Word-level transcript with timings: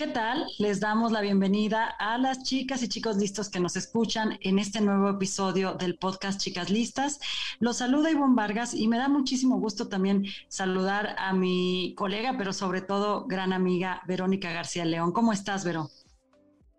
¿Qué 0.00 0.06
tal? 0.06 0.46
Les 0.58 0.80
damos 0.80 1.12
la 1.12 1.20
bienvenida 1.20 1.84
a 1.98 2.16
las 2.16 2.42
chicas 2.42 2.82
y 2.82 2.88
chicos 2.88 3.18
listos 3.18 3.50
que 3.50 3.60
nos 3.60 3.76
escuchan 3.76 4.38
en 4.40 4.58
este 4.58 4.80
nuevo 4.80 5.10
episodio 5.10 5.74
del 5.74 5.98
podcast 5.98 6.40
Chicas 6.40 6.70
Listas. 6.70 7.20
Los 7.58 7.76
saluda 7.76 8.10
Ivonne 8.10 8.34
Vargas 8.34 8.72
y 8.72 8.88
me 8.88 8.96
da 8.96 9.10
muchísimo 9.10 9.60
gusto 9.60 9.88
también 9.88 10.24
saludar 10.48 11.16
a 11.18 11.34
mi 11.34 11.92
colega, 11.98 12.36
pero 12.38 12.54
sobre 12.54 12.80
todo 12.80 13.26
gran 13.26 13.52
amiga 13.52 14.00
Verónica 14.08 14.50
García 14.50 14.86
León. 14.86 15.12
¿Cómo 15.12 15.34
estás, 15.34 15.66
Vero? 15.66 15.90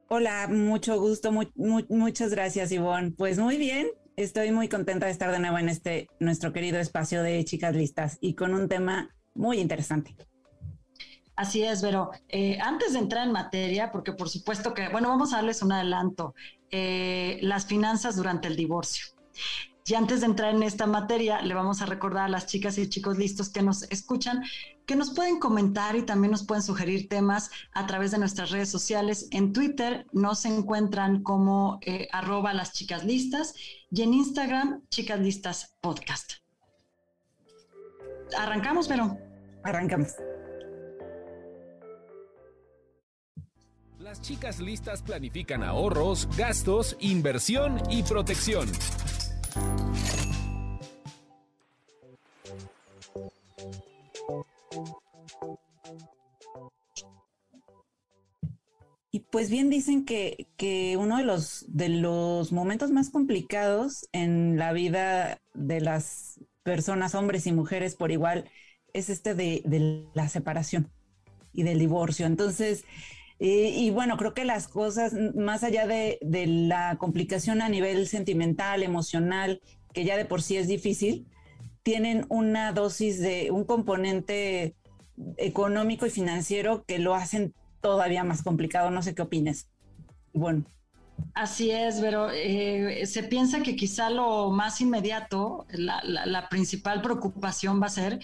Hola, 0.08 0.48
mucho 0.48 1.00
gusto, 1.00 1.32
muchas 1.92 2.32
gracias, 2.32 2.72
Ivonne. 2.72 3.12
Pues 3.12 3.38
muy 3.38 3.58
bien, 3.58 3.90
estoy 4.16 4.52
muy 4.52 4.68
contenta 4.68 5.06
de 5.06 5.12
estar 5.12 5.32
de 5.32 5.38
nuevo 5.38 5.60
en 5.60 5.70
este 5.70 6.08
nuestro 6.20 6.54
querido 6.54 6.80
espacio 6.80 7.22
de 7.22 7.46
Chicas 7.46 7.76
Listas 7.76 8.18
y 8.20 8.34
con 8.34 8.56
un 8.56 8.68
tema 8.68 9.16
muy 9.36 9.60
interesante. 9.60 10.16
Así 11.42 11.64
es, 11.64 11.82
pero 11.82 12.12
eh, 12.30 12.60
antes 12.62 12.94
de 12.94 13.00
entrar 13.00 13.26
en 13.26 13.34
materia, 13.34 13.92
porque 13.92 14.14
por 14.14 14.30
supuesto 14.30 14.76
que, 14.76 14.90
bueno, 14.90 15.10
vamos 15.10 15.34
a 15.34 15.38
darles 15.38 15.64
un 15.64 15.72
adelanto, 15.72 16.36
eh, 16.70 17.40
las 17.42 17.66
finanzas 17.66 18.16
durante 18.16 18.48
el 18.48 18.56
divorcio. 18.56 19.08
Y 19.88 19.96
antes 19.96 20.20
de 20.20 20.28
entrar 20.28 20.54
en 20.54 20.62
esta 20.62 20.86
materia, 20.86 21.42
le 21.42 21.56
vamos 21.56 21.82
a 21.82 21.88
recordar 21.88 22.26
a 22.26 22.30
las 22.30 22.46
chicas 22.46 22.78
y 22.78 22.88
chicos 22.88 23.18
listos 23.18 23.50
que 23.50 23.64
nos 23.64 23.82
escuchan 23.90 24.44
que 24.86 24.96
nos 24.96 25.16
pueden 25.16 25.40
comentar 25.40 25.96
y 25.96 26.04
también 26.04 26.30
nos 26.30 26.46
pueden 26.46 26.62
sugerir 26.62 27.10
temas 27.10 27.50
a 27.74 27.88
través 27.88 28.12
de 28.12 28.20
nuestras 28.20 28.52
redes 28.52 28.70
sociales. 28.70 29.28
En 29.32 29.52
Twitter 29.52 30.06
nos 30.12 30.46
encuentran 30.46 31.24
como 31.24 31.80
eh, 31.82 32.08
arroba 32.12 32.54
las 32.54 32.72
chicas 32.72 33.04
listas 33.04 33.56
y 33.90 34.04
en 34.04 34.14
Instagram 34.14 34.84
chicas 34.90 35.20
listas 35.20 35.76
podcast. 35.82 36.34
Arrancamos, 38.38 38.88
pero. 38.88 39.18
Arrancamos. 39.64 40.12
Las 44.12 44.22
chicas 44.22 44.60
listas 44.60 45.02
planifican 45.02 45.64
ahorros, 45.64 46.28
gastos, 46.36 46.98
inversión 47.00 47.82
y 47.90 48.04
protección. 48.04 48.68
Y 59.12 59.22
pues 59.22 59.50
bien 59.50 59.70
dicen 59.70 60.04
que, 60.04 60.98
uno 61.00 61.16
de 61.16 61.24
los, 61.24 61.64
de 61.70 61.88
los 61.88 62.52
momentos 62.52 62.92
más 62.92 63.12
complicados 63.12 64.10
en 64.12 64.58
la 64.58 64.74
vida 64.74 65.40
de 65.54 65.80
las 65.80 66.42
personas, 66.64 67.16
hombres 67.16 67.48
y 67.48 67.54
mujeres 67.54 67.96
por 67.96 68.12
igual, 68.12 68.52
es 68.92 69.10
este 69.10 69.36
de, 69.36 69.62
de 69.64 70.06
la 70.14 70.28
separación 70.28 70.92
y 71.54 71.64
del 71.64 71.80
divorcio. 71.80 72.26
Entonces, 72.26 72.84
y 73.44 73.90
bueno, 73.90 74.18
creo 74.18 74.36
que 74.36 74.46
las 74.46 74.68
cosas, 74.68 75.14
más 75.36 75.64
allá 75.64 75.88
de, 75.88 76.20
la 76.22 76.98
complicación 77.00 77.64
a 77.64 77.70
nivel 77.70 78.08
sentimental, 78.08 78.84
emocional, 78.84 79.62
que 79.94 80.06
ya 80.06 80.16
de 80.16 80.26
por 80.26 80.44
sí 80.44 80.58
es 80.58 80.68
difícil, 80.68 81.26
tienen 81.82 82.28
una 82.30 82.72
dosis 82.72 83.20
de 83.20 83.50
un 83.50 83.64
componente 83.64 84.76
económico 85.38 86.06
y 86.06 86.12
financiero 86.12 86.84
que 86.86 87.00
lo 87.00 87.16
hacen 87.16 87.56
todavía 87.82 88.24
más 88.24 88.44
complicado. 88.44 88.92
No 88.92 89.02
sé 89.02 89.16
qué 89.16 89.24
opines. 89.24 89.68
Bueno. 90.34 90.66
Así 91.34 91.72
es, 91.72 92.00
pero 92.02 92.30
eh, 92.30 93.06
se 93.06 93.24
piensa 93.24 93.62
que 93.62 93.76
quizá 93.76 94.10
lo 94.10 94.50
más 94.50 94.82
inmediato, 94.82 95.66
la, 95.72 96.48
principal 96.50 97.02
preocupación 97.02 97.82
va 97.82 97.86
a 97.86 97.90
ser 97.90 98.20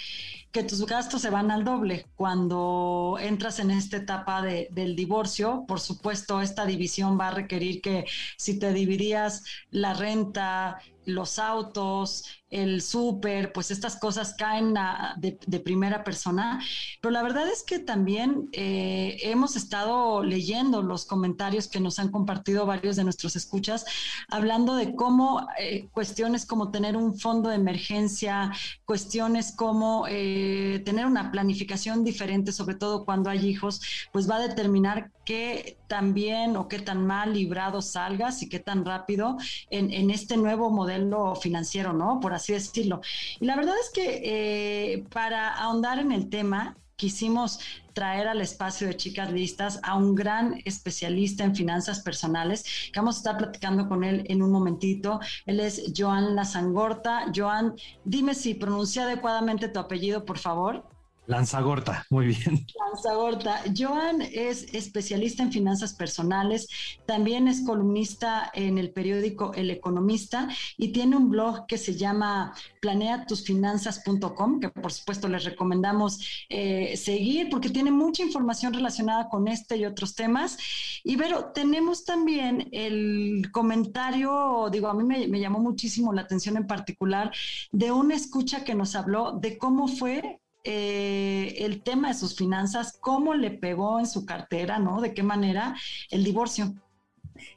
que 0.52 0.64
tus 0.64 0.86
gastos 0.86 1.22
se 1.22 1.30
van 1.30 1.50
al 1.52 1.64
doble 1.64 2.08
cuando 2.16 3.18
entras 3.20 3.59
en 3.59 3.72
esta 3.72 3.98
etapa 3.98 4.42
del 4.42 4.96
divorcio. 4.96 5.66
Por 5.68 5.80
supuesto, 5.80 6.42
esta 6.42 6.66
división 6.66 7.18
va 7.20 7.30
a 7.30 7.31
requerir 7.31 7.81
que 7.81 8.06
si 8.38 8.59
te 8.59 8.74
dividías 8.74 9.44
la 9.72 9.94
renta, 9.94 10.80
los 11.06 11.40
autos, 11.40 12.25
el 12.50 12.81
súper, 12.81 13.52
pues 13.52 13.72
estas 13.72 13.97
cosas 13.97 14.35
caen 14.38 14.74
de, 15.18 15.59
primera 15.59 16.03
persona. 16.03 16.63
Pero 17.02 17.12
la 17.12 17.24
verdad 17.24 17.47
es 17.47 17.63
que 17.63 17.80
también 17.80 18.50
eh, 18.53 19.18
hemos 19.24 19.56
estado 19.56 20.24
leyendo 20.24 20.81
los 20.81 21.06
comentarios 21.06 21.68
que 21.68 21.80
nos 21.80 22.00
han 22.00 22.09
compartido 22.09 22.66
varios 22.66 22.96
de 22.96 23.03
nuestros 23.03 23.36
escuchas, 23.36 23.86
hablando 24.30 24.75
de 24.75 24.96
cómo 24.96 25.47
eh, 25.59 25.88
cuestiones 25.91 26.46
como 26.46 26.72
tener 26.72 26.96
un 26.96 27.19
fondo 27.19 27.50
de 27.50 27.56
emergencia, 27.56 28.52
cuestiones 28.86 29.53
como 29.56 30.06
eh, 30.07 30.81
tener 30.86 31.06
una 31.06 31.31
planificación 31.31 32.03
diferente, 32.03 32.52
sobre 32.52 32.75
todo 32.75 33.03
cuando 33.03 33.30
hay 33.30 33.46
hijos, 33.46 33.81
pues 34.12 34.30
va 34.30 34.36
a 34.38 34.47
determinar 34.47 35.12
qué 35.25 35.78
tan 35.88 36.13
bien 36.13 36.56
o 36.56 36.69
qué 36.69 36.80
tan 36.80 37.06
mal 37.06 37.34
librado 37.34 37.81
salgas 37.81 38.41
y 38.44 38.50
qué 38.50 38.59
tan 38.59 38.86
rápido 38.86 39.38
en, 39.69 40.09
este 40.09 40.38
nuevo 40.38 40.69
modelo 40.69 41.36
financiero, 41.36 41.91
¿no? 41.91 42.22
Así 42.38 42.53
decirlo. 42.53 43.02
Y 43.40 43.46
la 43.46 43.56
verdad 43.56 43.75
es 43.81 43.90
que 43.90 44.22
eh, 44.24 45.06
para 45.12 45.53
ahondar 45.53 46.00
en 46.00 46.12
el 46.12 46.30
tema, 46.30 46.78
quisimos 46.98 47.59
traer 47.94 48.28
al 48.28 48.42
espacio 48.42 48.88
de 48.88 48.98
Chicas 48.98 49.31
Listas 49.31 49.80
a 49.84 49.96
un 49.96 50.16
gran 50.16 50.62
especialista 50.66 51.44
en 51.44 51.56
finanzas 51.56 52.02
personales, 52.02 52.90
que 52.92 53.00
vamos 53.00 53.16
a 53.16 53.20
estar 53.20 53.38
platicando 53.38 53.88
con 53.88 54.03
él 54.03 54.24
en 54.28 54.42
un 54.42 54.52
momentito. 54.52 55.20
Él 55.46 55.59
es 55.59 55.94
Joan 55.96 56.36
Lazangorta. 56.36 57.31
Joan, 57.34 57.75
dime 58.03 58.34
si 58.34 58.56
pronuncia 58.56 59.04
adecuadamente 59.04 59.69
tu 59.69 59.80
apellido, 59.80 60.25
por 60.25 60.40
favor. 60.40 60.97
Lanzagorta, 61.27 62.05
muy 62.09 62.27
bien. 62.27 62.65
Lanzagorta. 62.85 63.61
Joan 63.77 64.21
es 64.21 64.73
especialista 64.73 65.43
en 65.43 65.51
finanzas 65.51 65.93
personales, 65.93 66.69
también 67.05 67.49
es 67.49 67.65
columnista 67.65 68.49
en 68.53 68.77
el 68.77 68.91
periódico 68.91 69.51
El 69.53 69.69
Economista 69.69 70.47
y 70.77 70.93
tiene 70.93 71.17
un 71.17 71.29
blog 71.29 71.67
que 71.67 71.77
se 71.77 71.97
llama 71.97 72.53
planeatusfinanzas.com, 72.79 74.61
que 74.61 74.69
por 74.69 74.93
supuesto 74.93 75.27
les 75.27 75.43
recomendamos 75.43 76.45
eh, 76.47 76.95
seguir 76.95 77.49
porque 77.49 77.69
tiene 77.69 77.91
mucha 77.91 78.23
información 78.23 78.73
relacionada 78.73 79.27
con 79.27 79.49
este 79.49 79.75
y 79.75 79.83
otros 79.83 80.15
temas. 80.15 80.57
Y 81.03 81.17
pero 81.17 81.51
tenemos 81.51 82.05
también 82.05 82.69
el 82.71 83.49
comentario, 83.51 84.69
digo, 84.71 84.88
a 84.88 84.94
mí 84.94 85.03
me 85.03 85.39
llamó 85.41 85.59
muchísimo 85.59 86.13
la 86.13 86.21
atención 86.21 86.55
en 86.55 86.67
particular 86.67 87.33
de 87.73 87.91
una 87.91 88.15
escucha 88.15 88.63
que 88.63 88.75
nos 88.75 88.95
habló 88.95 89.33
de 89.33 89.57
cómo 89.57 89.89
fue 89.89 90.39
eh, 90.69 91.63
el 91.63 91.81
tema 91.81 92.09
de 92.09 92.13
sus 92.13 92.35
finanzas, 92.35 92.97
cómo 93.00 93.33
le 93.33 93.51
pegó 93.51 94.00
en 94.00 94.05
su 94.05 94.25
cartera, 94.25 94.79
¿no? 94.79 95.00
De 95.00 95.13
qué 95.13 95.23
manera 95.23 95.78
el 96.11 96.25
divorcio. 96.25 96.73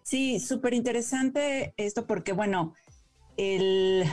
Sí, 0.05 0.39
súper 0.39 0.75
interesante 0.75 1.75
esto 1.77 2.07
porque, 2.07 2.33
bueno, 2.33 2.73
el, 3.37 4.05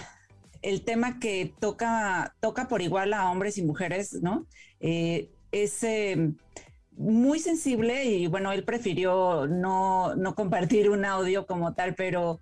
tema 0.84 1.20
que 1.20 1.54
toca, 1.60 2.36
toca 2.40 2.68
por 2.68 2.82
igual 2.82 3.14
a 3.14 3.30
hombres 3.30 3.60
y 3.60 3.62
mujeres, 3.62 4.14
¿no? 4.14 4.48
Eh, 4.80 5.30
es 5.52 5.84
eh, 5.84 6.32
muy 6.94 7.38
sensible 7.38 8.06
y, 8.06 8.26
bueno, 8.26 8.52
él 8.52 8.64
prefirió 8.64 9.46
no, 9.46 10.16
no 10.16 10.34
compartir 10.34 10.90
un 10.90 11.06
audio 11.06 11.46
como 11.46 11.76
tal, 11.76 11.94
pero 11.94 12.42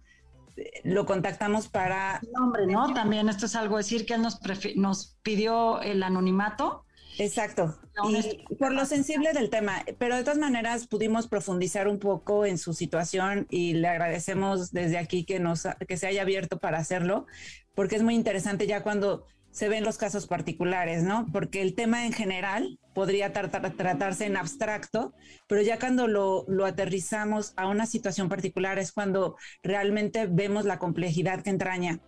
lo 0.84 1.06
contactamos 1.06 1.68
para... 1.68 2.22
Nombre, 2.34 2.66
¿no? 2.68 2.94
También 2.94 3.30
esto 3.30 3.46
es 3.46 3.56
algo 3.56 3.78
decir 3.78 4.06
que 4.06 4.14
él 4.16 4.22
nos, 4.22 4.40
nos 4.76 5.18
pidió 5.22 5.82
el 5.82 6.04
anonimato. 6.04 6.86
Exacto. 7.18 7.78
Y 8.10 8.56
por 8.56 8.74
lo 8.74 8.86
sensible 8.86 9.32
del 9.32 9.50
tema, 9.50 9.84
pero 9.98 10.16
de 10.16 10.24
todas 10.24 10.38
maneras 10.38 10.88
pudimos 10.88 11.28
profundizar 11.28 11.88
un 11.88 12.00
poco 12.00 12.46
en 12.46 12.58
su 12.58 12.74
situación 12.74 13.48
y 13.50 13.74
le 13.74 13.88
agradecemos 13.88 14.72
desde 14.72 14.98
aquí 14.98 15.24
que 15.24 15.40
nos 15.40 15.66
que 15.88 15.96
se 15.96 16.08
haya 16.08 16.24
abierto 16.24 16.60
para 16.60 16.78
hacerlo, 16.78 17.26
porque 17.74 17.96
es 17.96 18.04
muy 18.04 18.16
interesante 18.16 18.68
ya 18.68 18.84
cuando 18.84 19.26
se 19.56 19.70
ven 19.70 19.86
los 19.86 19.98
casos 19.98 20.28
particulares, 20.28 21.04
¿no? 21.04 21.28
Porque 21.32 21.62
el 21.62 21.76
tema 21.76 22.06
en 22.06 22.12
general 22.12 22.78
podría 22.94 23.32
tratarse 23.32 24.26
en 24.26 24.36
abstracto, 24.36 25.14
pero 25.48 25.62
ya 25.62 25.80
cuando 25.80 26.10
lo, 26.10 26.66
aterrizamos 26.66 27.54
a 27.56 27.70
una 27.70 27.86
situación 27.86 28.28
particular 28.28 28.80
es 28.80 28.92
cuando 28.92 29.38
realmente 29.64 30.28
vemos 30.28 30.66
la 30.66 30.78
complejidad 30.78 31.42
que 31.42 31.52
entraña. 31.52 32.02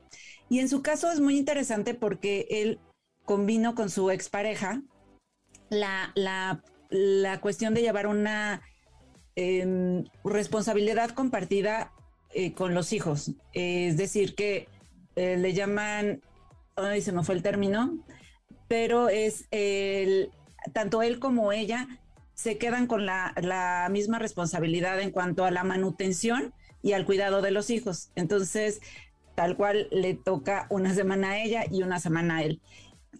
Y 0.49 0.59
en 0.59 0.67
su 0.67 0.81
caso 0.81 1.09
es 1.09 1.21
muy 1.21 1.37
interesante 1.37 1.93
porque 1.93 2.47
él 2.49 2.81
combinó 3.23 3.75
con 3.75 3.89
su 3.89 4.11
expareja 4.11 4.81
la, 5.69 6.11
la, 6.15 6.61
la 6.89 7.39
cuestión 7.39 7.73
de 7.73 7.81
llevar 7.81 8.07
una 8.07 8.61
em, 9.37 10.03
responsabilidad 10.25 11.11
compartida 11.11 11.93
eh, 12.33 12.51
con 12.53 12.73
los 12.73 12.91
hijos. 12.91 13.31
es 13.53 13.95
decir, 13.95 14.35
que 14.35 14.67
eh, 15.15 15.37
le 15.37 15.53
llaman, 15.53 16.21
ay, 16.77 17.01
se 17.01 17.11
me 17.11 17.23
fue 17.23 17.35
el 17.35 17.43
término, 17.43 17.97
pero 18.67 19.09
es 19.09 19.47
el, 19.51 20.31
tanto 20.73 21.01
él 21.01 21.19
como 21.19 21.51
ella 21.51 21.87
se 22.33 22.57
quedan 22.57 22.87
con 22.87 23.05
la, 23.05 23.33
la, 23.41 23.87
misma 23.91 24.19
responsabilidad 24.19 24.99
en 24.99 25.11
cuanto 25.11 25.43
a 25.43 25.51
la 25.51 25.63
manutención 25.63 26.53
y 26.83 26.93
al 26.93 27.05
cuidado 27.05 27.41
de 27.41 27.51
los 27.51 27.69
hijos. 27.71 28.11
Entonces, 28.15 28.79
tal 29.35 29.57
cual 29.57 29.87
le 29.91 30.13
toca 30.13 30.67
una 30.69 30.93
semana 30.93 31.31
a 31.31 31.43
ella 31.43 31.65
y 31.69 31.81
una 31.81 31.99
semana 31.99 32.37
a 32.37 32.43
él. 32.43 32.61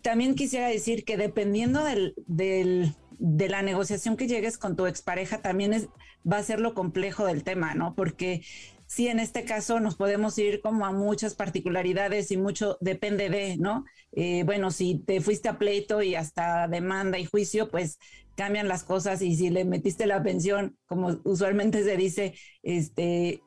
También 0.03 0.35
quisiera 0.35 0.67
decir 0.67 1.03
que 1.03 1.17
dependiendo 1.17 1.83
del, 1.83 2.13
de 2.27 3.49
la 3.49 3.63
negociación 3.63 4.17
que 4.17 4.27
llegues 4.27 4.57
con 4.57 4.75
tu 4.75 4.85
expareja, 4.85 5.41
también 5.41 5.73
es, 5.73 5.89
va 6.31 6.37
a 6.37 6.43
ser 6.43 6.59
lo 6.59 6.75
complejo 6.75 7.25
del 7.25 7.43
tema, 7.43 7.73
¿no? 7.73 7.95
Porque 7.95 8.43
sí, 8.87 9.07
en 9.07 9.19
este 9.19 9.43
caso 9.43 9.79
nos 9.79 9.95
podemos 9.95 10.37
ir 10.37 10.61
como 10.61 10.85
a 10.85 10.91
muchas 10.91 11.35
particularidades 11.35 12.31
y 12.31 12.37
mucho 12.37 12.77
depende 12.81 13.29
de, 13.29 13.57
¿no? 13.57 13.85
Eh, 14.13 14.43
bueno, 14.43 14.71
si 14.71 14.99
te 14.99 15.21
fuiste 15.21 15.49
a 15.49 15.59
pleito 15.59 16.01
y 16.01 16.15
hasta 16.15 16.67
demanda 16.67 17.19
y 17.19 17.25
juicio, 17.25 17.69
pues 17.69 17.99
cambian 18.35 18.67
las 18.67 18.83
cosas 18.83 19.21
y 19.21 19.35
si 19.35 19.49
le 19.49 19.65
metiste 19.65 20.05
la 20.05 20.23
pensión, 20.23 20.77
como 20.87 21.19
usualmente 21.23 21.83
se 21.83 21.97
dice, 21.97 22.35
este, 22.63 23.41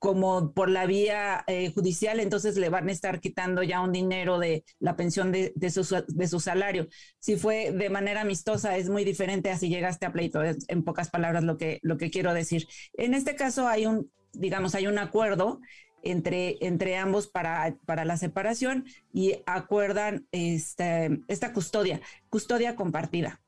como 0.00 0.52
por 0.54 0.70
la 0.70 0.86
vía 0.86 1.44
eh, 1.46 1.70
judicial, 1.72 2.20
entonces 2.20 2.56
le 2.56 2.70
van 2.70 2.88
a 2.88 2.92
estar 2.92 3.20
quitando 3.20 3.62
ya 3.62 3.82
un 3.82 3.92
dinero 3.92 4.38
de 4.38 4.64
la 4.78 4.96
pensión 4.96 5.30
de, 5.30 5.52
su, 5.70 6.04
de, 6.08 6.26
su, 6.26 6.40
salario. 6.40 6.88
Si 7.18 7.36
fue 7.36 7.70
de 7.70 7.90
manera 7.90 8.22
amistosa, 8.22 8.78
es 8.78 8.88
muy 8.88 9.04
diferente 9.04 9.50
a 9.50 9.58
si 9.58 9.68
llegaste 9.68 10.06
a 10.06 10.12
pleito, 10.12 10.42
es, 10.42 10.64
en 10.68 10.84
pocas 10.84 11.10
palabras 11.10 11.44
lo 11.44 11.58
que, 11.58 11.80
lo 11.82 11.98
que 11.98 12.10
quiero 12.10 12.32
decir. 12.32 12.66
En 12.94 13.12
este 13.12 13.36
caso 13.36 13.68
hay 13.68 13.84
un, 13.84 14.10
digamos, 14.32 14.74
hay 14.74 14.86
un 14.86 14.98
acuerdo 14.98 15.60
entre, 16.02 16.56
entre 16.60 16.96
ambos 16.96 17.26
para, 17.26 17.76
para 17.86 18.04
la 18.04 18.16
separación 18.16 18.86
y 19.12 19.36
acuerdan 19.46 20.26
este, 20.32 21.20
esta 21.28 21.52
custodia, 21.52 22.00
custodia 22.28 22.76
compartida. 22.76 23.40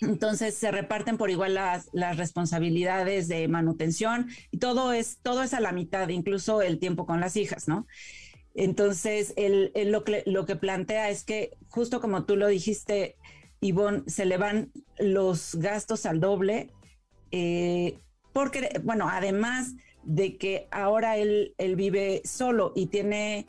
Entonces 0.00 0.54
se 0.54 0.70
reparten 0.70 1.16
por 1.16 1.30
igual 1.30 1.54
las, 1.54 1.88
las, 1.92 2.16
responsabilidades 2.16 3.28
de 3.28 3.46
manutención 3.48 4.28
y 4.50 4.58
todo 4.58 4.92
es, 4.92 5.18
todo 5.22 5.42
es 5.42 5.54
a 5.54 5.60
la 5.60 5.72
mitad, 5.72 6.08
incluso 6.08 6.60
el 6.62 6.78
tiempo 6.78 7.06
con 7.06 7.20
las 7.20 7.36
hijas, 7.36 7.68
¿no? 7.68 7.86
Entonces, 8.54 9.32
el, 9.36 9.70
el, 9.74 9.92
lo, 9.92 10.02
que, 10.02 10.24
lo 10.26 10.44
que 10.44 10.56
plantea 10.56 11.08
es 11.10 11.24
que, 11.24 11.56
justo 11.68 12.00
como 12.00 12.24
tú 12.24 12.36
lo 12.36 12.48
dijiste, 12.48 13.16
Ivonne, 13.60 14.02
se 14.06 14.24
le 14.24 14.38
van 14.38 14.72
los 14.98 15.54
gastos 15.54 16.04
al 16.04 16.18
doble, 16.18 16.68
eh, 17.30 17.98
porque, 18.32 18.80
bueno, 18.82 19.08
además 19.08 19.74
de 20.02 20.36
que 20.36 20.68
ahora 20.70 21.16
él, 21.16 21.54
él 21.58 21.76
vive 21.76 22.22
solo 22.24 22.72
y 22.74 22.86
tiene, 22.86 23.46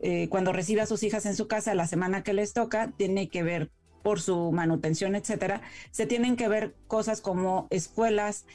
eh, 0.00 0.28
cuando 0.28 0.52
recibe 0.52 0.80
a 0.80 0.86
sus 0.86 1.02
hijas 1.02 1.26
en 1.26 1.36
su 1.36 1.48
casa 1.48 1.74
la 1.74 1.86
semana 1.86 2.22
que 2.22 2.32
les 2.32 2.52
toca, 2.52 2.92
tiene 2.96 3.28
que 3.28 3.42
ver 3.42 3.70
por 4.02 4.20
su 4.20 4.50
manutención, 4.52 5.14
etcétera, 5.14 5.62
se 5.90 6.06
tienen 6.06 6.36
que 6.36 6.48
ver 6.48 6.74
cosas 6.86 7.20
como 7.20 7.66
escuelas, 7.70 8.46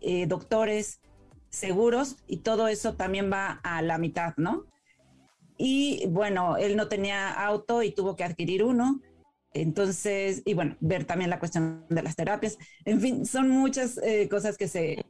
eh, 0.00 0.26
doctores, 0.26 1.00
seguros 1.50 2.16
y 2.26 2.38
todo 2.38 2.68
eso 2.68 2.94
también 2.94 3.30
va 3.32 3.60
a 3.62 3.82
la 3.82 3.98
mitad, 3.98 4.34
¿no? 4.36 4.66
Y 5.56 6.06
bueno, 6.08 6.56
él 6.56 6.76
no 6.76 6.88
tenía 6.88 7.30
auto 7.32 7.82
y 7.82 7.92
tuvo 7.92 8.16
que 8.16 8.24
adquirir 8.24 8.64
uno. 8.64 9.00
Entonces, 9.52 10.42
y 10.44 10.54
bueno, 10.54 10.76
ver 10.80 11.04
también 11.04 11.30
la 11.30 11.38
cuestión 11.38 11.86
de 11.88 12.02
las 12.02 12.16
terapias. 12.16 12.58
En 12.84 13.00
fin, 13.00 13.24
son 13.24 13.48
muchas 13.48 13.98
eh, 13.98 14.28
cosas 14.28 14.58
que 14.58 14.66
se... 14.66 15.04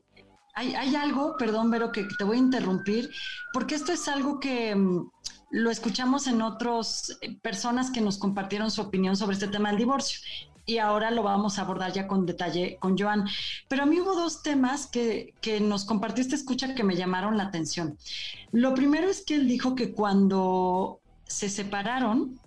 Hay, 0.56 0.95
algo, 0.95 1.37
perdón, 1.37 1.71
Vero, 1.71 1.91
que 1.91 2.06
te 2.17 2.23
voy 2.25 2.37
a 2.37 2.41
interrumpir, 2.41 3.11
porque 3.53 3.75
esto 3.75 3.93
es 3.93 4.06
algo 4.06 4.39
que 4.39 4.75
mm, 4.75 5.11
lo 5.51 5.71
escuchamos 5.71 6.29
en 6.29 6.43
otras 6.43 7.19
eh, 7.21 7.37
personas 7.43 7.91
que 7.91 8.01
nos 8.01 8.19
compartieron 8.19 8.71
su 8.71 8.81
opinión 8.81 9.17
sobre 9.17 9.35
este 9.35 9.49
tema 9.49 9.71
del 9.71 9.79
divorcio. 9.79 10.21
Y 10.67 10.79
ahora 10.79 11.11
lo 11.11 11.23
vamos 11.23 11.59
a 11.59 11.62
abordar 11.62 11.93
ya 11.93 12.06
con 12.06 12.25
detalle 12.25 12.79
con 12.81 12.97
Joan. 12.97 13.27
Pero 13.69 13.83
a 13.83 13.87
mí 13.87 14.01
hubo 14.01 14.15
dos 14.15 14.43
temas 14.43 14.87
que, 14.87 15.35
que 15.43 15.61
nos 15.61 15.85
compartiste 15.85 16.37
escucha 16.37 16.75
que 16.75 16.85
me 16.85 16.97
llamaron 16.97 17.37
la 17.37 17.45
atención. 17.45 17.99
Lo 18.53 18.75
primero 18.75 19.09
es 19.09 19.25
que 19.25 19.35
él 19.35 19.49
dijo 19.49 19.75
que 19.75 19.93
cuando 19.93 21.01
se 21.27 21.51
separaron, 21.51 22.41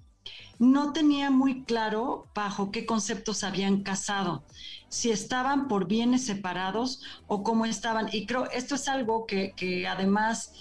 no 0.60 0.94
tenía 0.94 1.30
muy 1.30 1.64
claro 1.64 2.28
bajo 2.34 2.72
qué 2.72 2.86
conceptos 2.86 3.44
habían 3.44 3.84
casado, 3.84 4.44
si 4.90 5.12
estaban 5.12 5.68
por 5.68 5.88
bienes 5.88 6.26
separados 6.26 7.04
o 7.28 7.44
cómo 7.44 7.66
estaban. 7.66 8.10
Y 8.12 8.26
creo, 8.26 8.50
esto 8.52 8.76
es 8.76 8.88
algo 8.88 9.26
que, 9.26 9.54
que 9.56 9.88
además 9.88 10.52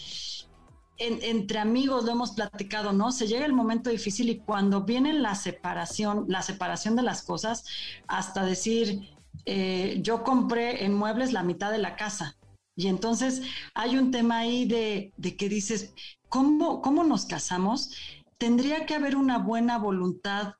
entre 0.98 1.58
amigos 1.58 2.04
lo 2.04 2.12
hemos 2.12 2.32
platicado, 2.32 2.92
¿no? 2.92 3.12
Se 3.12 3.26
llega 3.26 3.44
el 3.44 3.52
momento 3.52 3.90
difícil 3.90 4.30
y 4.30 4.38
cuando 4.38 4.84
viene 4.84 5.12
la 5.12 5.34
separación, 5.34 6.24
la 6.28 6.42
separación 6.42 6.96
de 6.96 7.02
las 7.02 7.22
cosas, 7.22 7.64
hasta 8.06 8.44
decir, 8.44 9.10
eh, 9.44 9.98
yo 10.02 10.24
compré 10.24 10.84
en 10.84 10.94
muebles 10.94 11.32
la 11.32 11.42
mitad 11.42 11.70
de 11.70 11.78
la 11.78 11.96
casa. 11.96 12.36
Y 12.76 12.88
entonces 12.88 13.42
hay 13.74 13.96
un 13.96 14.10
tema 14.10 14.38
ahí 14.38 14.66
de, 14.66 15.12
de 15.16 15.36
que 15.36 15.48
dices, 15.48 15.94
¿cómo, 16.28 16.80
¿cómo 16.80 17.04
nos 17.04 17.26
casamos? 17.26 17.90
Tendría 18.38 18.86
que 18.86 18.94
haber 18.94 19.16
una 19.16 19.38
buena 19.38 19.78
voluntad 19.78 20.54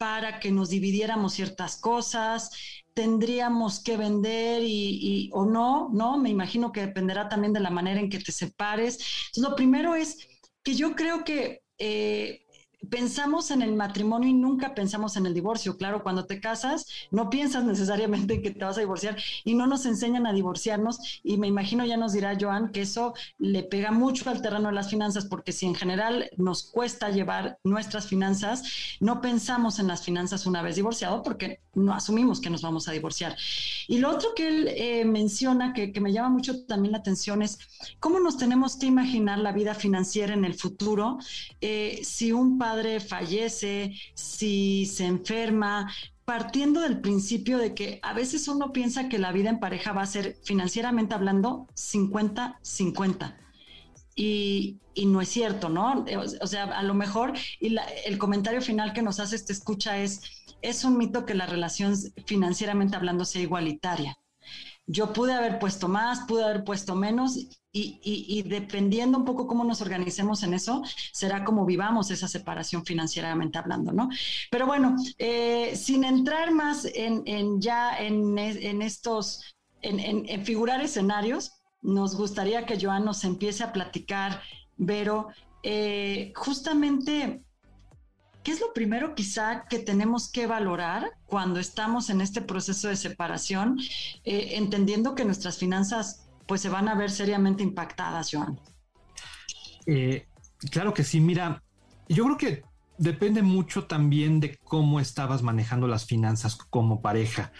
para 0.00 0.40
que 0.40 0.50
nos 0.50 0.70
dividiéramos 0.70 1.34
ciertas 1.34 1.76
cosas, 1.76 2.52
tendríamos 2.94 3.84
que 3.84 3.98
vender 3.98 4.62
y, 4.64 5.28
o 5.34 5.44
no, 5.44 5.90
¿no? 5.92 6.16
Me 6.16 6.30
imagino 6.30 6.72
que 6.72 6.80
dependerá 6.80 7.28
también 7.28 7.52
de 7.52 7.60
la 7.60 7.68
manera 7.68 8.00
en 8.00 8.08
que 8.08 8.18
te 8.18 8.32
separes. 8.32 8.94
Entonces, 9.26 9.50
lo 9.50 9.54
primero 9.54 9.94
es 9.94 10.16
que 10.62 10.74
yo 10.74 10.96
creo 10.96 11.22
que 11.22 11.64
eh, 11.76 12.46
pensamos 12.88 13.50
en 13.50 13.62
el 13.62 13.74
matrimonio 13.74 14.28
y 14.28 14.32
nunca 14.32 14.74
pensamos 14.74 15.16
en 15.16 15.26
el 15.26 15.34
divorcio. 15.34 15.76
Claro, 15.76 16.02
cuando 16.02 16.24
te 16.24 16.40
casas, 16.40 16.86
no 17.10 17.28
piensas 17.28 17.64
necesariamente 17.64 18.40
que 18.40 18.50
te 18.50 18.64
vas 18.64 18.78
a 18.78 18.80
divorciar 18.80 19.16
y 19.44 19.54
no 19.54 19.66
nos 19.66 19.84
enseñan 19.86 20.26
a 20.26 20.32
divorciarnos. 20.32 21.20
Y 21.22 21.36
me 21.36 21.46
imagino, 21.46 21.84
ya 21.84 21.96
nos 21.96 22.12
dirá 22.12 22.36
Joan, 22.40 22.72
que 22.72 22.82
eso 22.82 23.14
le 23.38 23.62
pega 23.62 23.90
mucho 23.90 24.30
al 24.30 24.40
terreno 24.40 24.68
de 24.68 24.74
las 24.74 24.88
finanzas, 24.88 25.26
porque 25.26 25.52
si 25.52 25.66
en 25.66 25.74
general 25.74 26.30
nos 26.36 26.62
cuesta 26.64 27.10
llevar 27.10 27.58
nuestras 27.64 28.06
finanzas, 28.06 28.62
no 29.00 29.20
pensamos 29.20 29.78
en 29.78 29.88
las 29.88 30.02
finanzas 30.02 30.46
una 30.46 30.62
vez 30.62 30.76
divorciado, 30.76 31.22
porque 31.22 31.60
no 31.74 31.92
asumimos 31.92 32.40
que 32.40 32.50
nos 32.50 32.62
vamos 32.62 32.88
a 32.88 32.92
divorciar. 32.92 33.36
Y 33.88 33.98
lo 33.98 34.10
otro 34.10 34.30
que 34.34 34.48
él 34.48 34.68
eh, 34.68 35.04
menciona, 35.04 35.72
que, 35.74 35.92
que 35.92 36.00
me 36.00 36.12
llama 36.12 36.30
mucho 36.30 36.64
también 36.64 36.92
la 36.92 36.98
atención, 36.98 37.42
es 37.42 37.58
cómo 37.98 38.20
nos 38.20 38.38
tenemos 38.38 38.76
que 38.76 38.86
imaginar 38.86 39.38
la 39.38 39.52
vida 39.52 39.74
financiera 39.74 40.34
en 40.34 40.44
el 40.44 40.54
futuro 40.54 41.18
eh, 41.60 42.00
si 42.02 42.32
un 42.32 42.58
padre 42.58 42.69
padre 42.70 43.00
fallece, 43.00 43.92
si 44.14 44.86
se 44.86 45.04
enferma, 45.04 45.92
partiendo 46.24 46.80
del 46.82 47.00
principio 47.00 47.58
de 47.58 47.74
que 47.74 47.98
a 48.02 48.12
veces 48.12 48.46
uno 48.46 48.72
piensa 48.72 49.08
que 49.08 49.18
la 49.18 49.32
vida 49.32 49.50
en 49.50 49.58
pareja 49.58 49.92
va 49.92 50.02
a 50.02 50.06
ser 50.06 50.36
financieramente 50.44 51.12
hablando 51.12 51.66
50-50. 51.74 53.34
Y, 54.14 54.78
y, 54.94 55.06
no 55.06 55.20
es 55.20 55.28
cierto, 55.30 55.68
¿no? 55.68 56.04
O, 56.40 56.46
sea, 56.46 56.64
a 56.64 56.82
lo 56.84 56.94
mejor, 56.94 57.32
y 57.58 57.74
el 58.06 58.18
comentario 58.18 58.60
final 58.60 58.92
que 58.92 59.02
nos 59.02 59.18
hace 59.18 59.34
este 59.34 59.52
escucha 59.52 59.98
es, 59.98 60.20
es 60.62 60.84
un 60.84 60.96
mito 60.96 61.26
que 61.26 61.34
la 61.34 61.46
relación 61.46 61.96
financieramente 62.26 62.94
hablando 62.94 63.24
sea 63.24 63.42
igualitaria. 63.42 64.16
Yo 64.86 65.12
pude 65.12 65.32
haber 65.32 65.58
puesto 65.58 65.88
más, 65.88 66.20
pude 66.26 66.44
haber 66.44 66.64
puesto 66.64 66.96
menos, 66.96 67.36
y, 67.72 68.42
dependiendo 68.42 69.18
un 69.18 69.24
poco 69.24 69.46
cómo 69.46 69.62
nos 69.64 69.80
organicemos 69.80 70.42
en 70.42 70.54
eso, 70.54 70.82
será 71.12 71.44
como 71.44 71.64
vivamos 71.64 72.10
esa 72.10 72.26
separación 72.26 72.84
financieramente 72.84 73.58
hablando, 73.58 73.92
¿no? 73.92 74.08
Pero 74.50 74.66
bueno, 74.66 74.96
eh, 75.18 75.76
sin 75.76 76.04
entrar 76.04 76.50
más 76.50 76.84
en, 76.92 77.60
ya 77.60 77.96
en, 77.98 78.82
estos, 78.82 79.54
en, 79.82 80.44
figurar 80.44 80.80
escenarios, 80.80 81.52
nos 81.82 82.16
gustaría 82.16 82.66
que 82.66 82.78
Joan 82.80 83.04
nos 83.04 83.24
empiece 83.24 83.62
a 83.62 83.72
platicar, 83.72 84.42
Vero, 84.76 85.28
eh, 85.62 86.32
justamente, 86.34 87.44
¿qué 88.42 88.52
es 88.52 88.60
lo 88.60 88.72
primero 88.72 89.14
quizá 89.14 89.66
que 89.68 89.78
tenemos 89.78 90.30
que 90.30 90.46
valorar 90.46 91.10
cuando 91.26 91.60
estamos 91.60 92.10
en 92.10 92.20
este 92.20 92.40
proceso 92.40 92.88
de 92.88 92.96
separación, 92.96 93.78
eh, 94.24 94.52
entendiendo 94.54 95.14
que 95.14 95.24
nuestras 95.24 95.58
finanzas 95.58 96.28
pues 96.46 96.60
se 96.60 96.68
van 96.68 96.88
a 96.88 96.94
ver 96.94 97.10
seriamente 97.10 97.62
impactadas, 97.62 98.30
Joan. 98.32 98.58
Eh, 99.86 100.26
claro 100.70 100.92
que 100.92 101.04
sí, 101.04 101.20
mira, 101.20 101.62
yo 102.08 102.24
creo 102.24 102.36
que 102.36 102.62
depende 102.98 103.42
mucho 103.42 103.84
también 103.84 104.40
de 104.40 104.58
cómo 104.58 105.00
estabas 105.00 105.42
manejando 105.42 105.86
las 105.86 106.06
finanzas 106.06 106.56
como 106.56 107.00
pareja. 107.00 107.52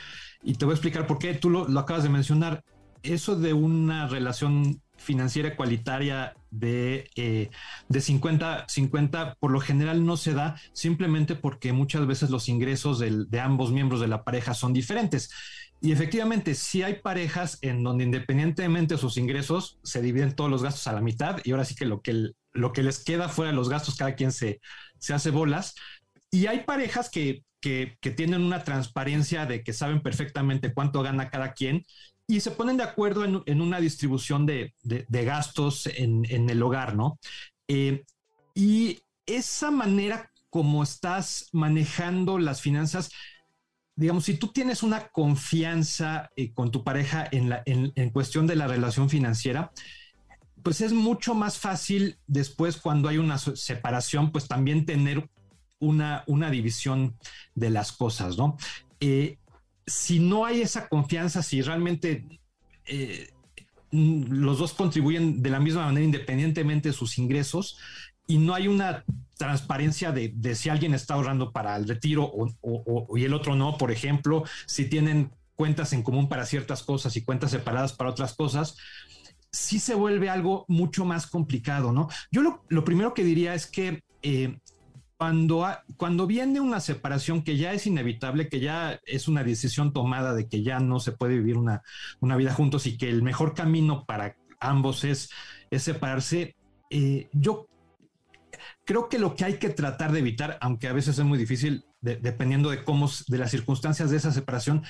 Y 0.43 0.55
te 0.55 0.65
voy 0.65 0.73
a 0.73 0.75
explicar 0.75 1.07
por 1.07 1.19
qué 1.19 1.35
tú 1.35 1.51
lo, 1.51 1.79
acabas 1.79 2.03
de 2.03 2.09
mencionar. 2.09 2.65
Eso 3.03 3.37
de 3.37 3.53
una 3.53 4.09
relación 4.09 4.83
financiera 5.01 5.49
ecualitaria 5.49 6.35
de, 6.51 7.11
eh, 7.17 7.51
de 7.89 8.01
50, 8.01 8.67
50 8.69 9.35
por 9.41 9.51
lo 9.51 9.61
general 9.61 10.05
no 10.05 10.17
se 10.17 10.35
da 10.35 10.57
simplemente 10.73 11.35
porque 11.35 11.73
muchas 11.73 12.07
veces 12.07 12.31
los 12.31 12.49
ingresos 12.49 12.99
de 13.01 13.41
ambos 13.41 13.73
miembros 13.73 14.01
de 14.01 14.09
la 14.09 14.25
pareja 14.25 14.55
son 14.55 14.73
diferentes. 14.73 15.31
Y 15.83 15.93
efectivamente, 15.93 16.55
si 16.55 16.83
hay 16.83 16.97
parejas 16.97 17.59
en 17.63 17.83
donde 17.83 18.05
independientemente 18.05 18.95
de 18.95 19.01
sus 19.01 19.17
ingresos 19.17 19.79
se 19.83 20.03
dividen 20.03 20.37
todos 20.37 20.51
los 20.51 20.63
gastos 20.63 20.87
a 20.87 20.93
la 20.93 21.01
mitad 21.01 21.39
y 21.43 21.53
ahora 21.53 21.65
sí 21.65 21.75
que 21.75 21.87
lo 21.87 22.03
que, 22.03 22.33
lo 22.53 22.73
que 22.73 22.83
les 22.83 23.03
queda 23.03 23.31
fuera 23.31 23.51
de 23.51 23.57
los 23.57 23.71
gastos, 23.71 23.97
cada 23.97 24.15
quien 24.15 24.31
se, 24.31 24.61
se 24.99 25.15
hace 25.15 25.31
bolas. 25.31 25.75
Y 26.31 26.47
hay 26.47 26.65
parejas 26.65 27.09
que, 27.09 27.45
que, 27.61 27.97
tienen 28.17 28.43
una 28.43 28.65
transparencia 28.65 29.47
de 29.47 29.63
que 29.63 29.73
saben 29.73 30.03
perfectamente 30.03 30.73
cuánto 30.73 31.03
gana 31.03 31.31
cada 31.31 31.53
quien 31.53 31.85
y 32.31 32.41
se 32.41 32.53
ponen 32.53 32.77
de 32.77 32.85
acuerdo 32.85 33.25
en, 33.25 33.61
una 33.61 33.81
distribución 33.81 34.47
de, 34.47 34.73
gastos 35.11 35.87
en, 35.87 36.25
el 36.49 36.63
hogar, 36.63 36.95
¿no? 36.95 37.19
Eh, 37.67 38.05
y 38.55 39.01
esa 39.27 39.73
manera 39.73 40.31
como 40.49 40.85
estás 40.85 41.49
manejando 41.53 42.39
las 42.39 42.61
finanzas, 42.61 43.11
digamos, 43.97 44.25
si 44.25 44.35
tú 44.35 44.49
tienes 44.49 44.85
una 44.85 45.09
confianza 45.09 46.31
eh, 46.37 46.53
con 46.53 46.71
tu 46.71 46.85
pareja 46.85 47.29
en, 47.33 47.49
la, 47.49 47.65
cuestión 48.13 48.47
de 48.47 48.55
la 48.55 48.69
relación 48.69 49.11
financiera, 49.11 49.73
pues 50.63 50.81
es 50.83 50.93
mucho 50.93 51.35
más 51.35 51.59
fácil 51.59 52.19
después 52.29 52.77
cuando 52.77 53.09
hay 53.09 53.19
una 53.19 53.39
separación, 53.39 54.31
pues 54.31 54.47
también 54.47 54.87
tener 54.87 55.29
una, 55.81 56.23
una 56.29 56.49
división 56.49 57.17
de 57.57 57.71
las 57.71 57.91
cosas, 57.91 58.39
¿no? 58.39 58.57
Eh, 59.01 59.39
si 59.91 60.21
no 60.21 60.45
hay 60.45 60.61
esa 60.63 60.89
confianza, 60.89 61.43
si 61.43 61.63
realmente 61.63 62.25
eh, 62.87 63.31
los 63.91 64.59
dos 64.59 64.73
contribuyen 64.73 65.43
de 65.43 65.51
la 65.51 65.59
misma 65.59 65.87
manera 65.87 66.05
independientemente 66.05 66.91
de 66.91 66.93
sus 66.93 67.19
ingresos 67.19 67.77
y 68.29 68.39
no 68.39 68.55
hay 68.55 68.69
una 68.69 69.05
transparencia 69.37 70.13
de, 70.13 70.55
si 70.55 70.69
alguien 70.69 70.95
está 70.95 71.15
ahorrando 71.15 71.51
para 71.51 71.77
el 71.77 71.89
retiro 71.89 72.31
o, 72.33 73.17
y 73.17 73.25
el 73.25 73.35
otro 73.35 73.57
no, 73.57 73.77
por 73.79 73.91
ejemplo, 73.91 74.45
si 74.67 74.85
tienen 74.85 75.33
cuentas 75.57 75.93
en 75.93 76.05
común 76.05 76.29
para 76.29 76.47
ciertas 76.47 76.85
cosas 76.85 77.17
y 77.17 77.25
cuentas 77.25 77.51
separadas 77.51 77.93
para 77.93 78.11
otras 78.11 78.35
cosas, 78.35 78.77
sí 79.51 79.81
se 79.81 79.97
vuelve 79.97 80.31
algo 80.31 80.65
mucho 80.69 81.05
más 81.05 81.27
complicado, 81.27 81.93
¿no? 81.93 82.09
Yo 82.31 82.63
lo, 82.69 82.85
primero 82.85 83.13
que 83.13 83.25
diría 83.25 83.55
es 83.55 83.67
que 83.67 84.05
eh, 84.23 84.57
cuando, 85.21 85.69
cuando 85.99 86.27
viene 86.27 86.61
una 86.61 86.81
separación 86.81 87.43
que 87.43 87.59
ya 87.59 87.75
es 87.75 87.87
inevitable, 87.87 88.49
que 88.49 88.59
ya 88.59 89.03
es 89.05 89.29
una 89.29 89.45
decisión 89.45 89.93
tomada 89.93 90.33
de 90.33 90.49
que 90.49 90.63
ya 90.63 90.81
no 90.81 90.99
se 90.99 91.13
puede 91.13 91.35
vivir 91.35 91.59
una, 91.59 91.83
vida 92.39 92.55
juntos 92.55 92.87
y 92.87 92.97
que 92.97 93.11
el 93.11 93.23
mejor 93.23 93.53
camino 93.53 94.07
para 94.07 94.35
ambos 94.61 95.05
es, 95.05 95.29
es 95.71 95.83
separarse, 95.83 96.57
eh, 96.89 97.29
yo 97.35 97.69
creo 98.87 99.11
que 99.11 99.19
lo 99.19 99.35
que 99.35 99.45
hay 99.45 99.59
que 99.59 99.69
tratar 99.69 100.11
de 100.13 100.21
evitar, 100.21 100.57
aunque 100.63 100.89
a 100.89 100.95
veces 100.95 101.19
es 101.19 101.25
muy 101.27 101.37
difícil, 101.37 101.85
dependiendo 102.01 102.71
de 102.71 102.83
cómo, 102.83 103.11
de 103.29 103.37
las 103.37 103.51
circunstancias 103.51 104.11
de 104.11 104.17
esa 104.17 104.33
separación, 104.33 104.85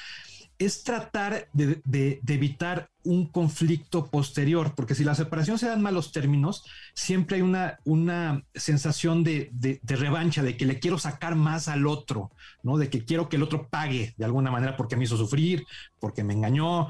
es 0.60 0.84
tratar 0.84 1.48
de, 1.54 2.20
evitar 2.28 2.90
un 3.02 3.26
conflicto 3.26 4.10
posterior, 4.10 4.74
porque 4.74 4.94
si 4.94 5.04
la 5.04 5.14
separación 5.14 5.58
se 5.58 5.66
da 5.66 5.72
en 5.72 5.80
malos 5.80 6.12
términos, 6.12 6.66
siempre 6.94 7.36
hay 7.36 7.42
una, 7.42 7.78
una 7.86 8.44
sensación 8.54 9.24
de, 9.24 9.80
revancha, 9.82 10.42
de 10.42 10.58
que 10.58 10.66
le 10.66 10.78
quiero 10.78 10.98
sacar 10.98 11.34
más 11.34 11.66
al 11.68 11.86
otro, 11.86 12.30
¿no? 12.62 12.76
De 12.76 12.90
que 12.90 13.06
quiero 13.06 13.30
que 13.30 13.36
el 13.36 13.42
otro 13.42 13.68
pague 13.68 14.14
de 14.18 14.24
alguna 14.26 14.50
manera 14.50 14.76
porque 14.76 14.96
me 14.96 15.04
hizo 15.04 15.16
sufrir, 15.16 15.64
porque 15.98 16.24
me 16.24 16.34
engañó 16.34 16.88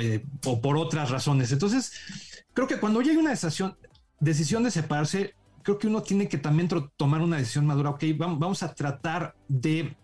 eh, 0.00 0.26
o 0.44 0.60
por 0.60 0.76
otras 0.76 1.10
razones. 1.10 1.52
Entonces, 1.52 1.92
creo 2.52 2.66
que 2.66 2.80
cuando 2.80 3.00
llega 3.00 3.20
una 3.20 3.30
decisión, 3.30 3.76
decisión 4.18 4.64
de 4.64 4.72
separarse, 4.72 5.36
creo 5.62 5.78
que 5.78 5.86
uno 5.86 6.02
tiene 6.02 6.28
que 6.28 6.38
también 6.38 6.68
tomar 6.96 7.22
una 7.22 7.36
decisión 7.36 7.64
madura. 7.64 7.90
Ok, 7.90 8.02
vamos 8.18 8.64
a 8.64 8.74
tratar 8.74 9.36
de 9.46 9.96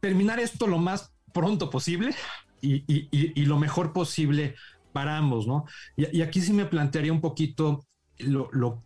terminar 0.00 0.40
esto 0.40 0.66
lo 0.66 0.78
más 0.78 1.12
pronto 1.32 1.70
posible 1.70 2.14
y, 2.60 3.44
lo 3.44 3.58
mejor 3.58 3.92
posible 3.92 4.54
para 4.92 5.16
ambos, 5.16 5.46
¿no? 5.46 5.64
Y, 5.96 6.22
aquí 6.22 6.40
sí 6.40 6.52
me 6.52 6.66
plantearía 6.66 7.12
un 7.12 7.20
poquito 7.20 7.84
lo, 8.18 8.82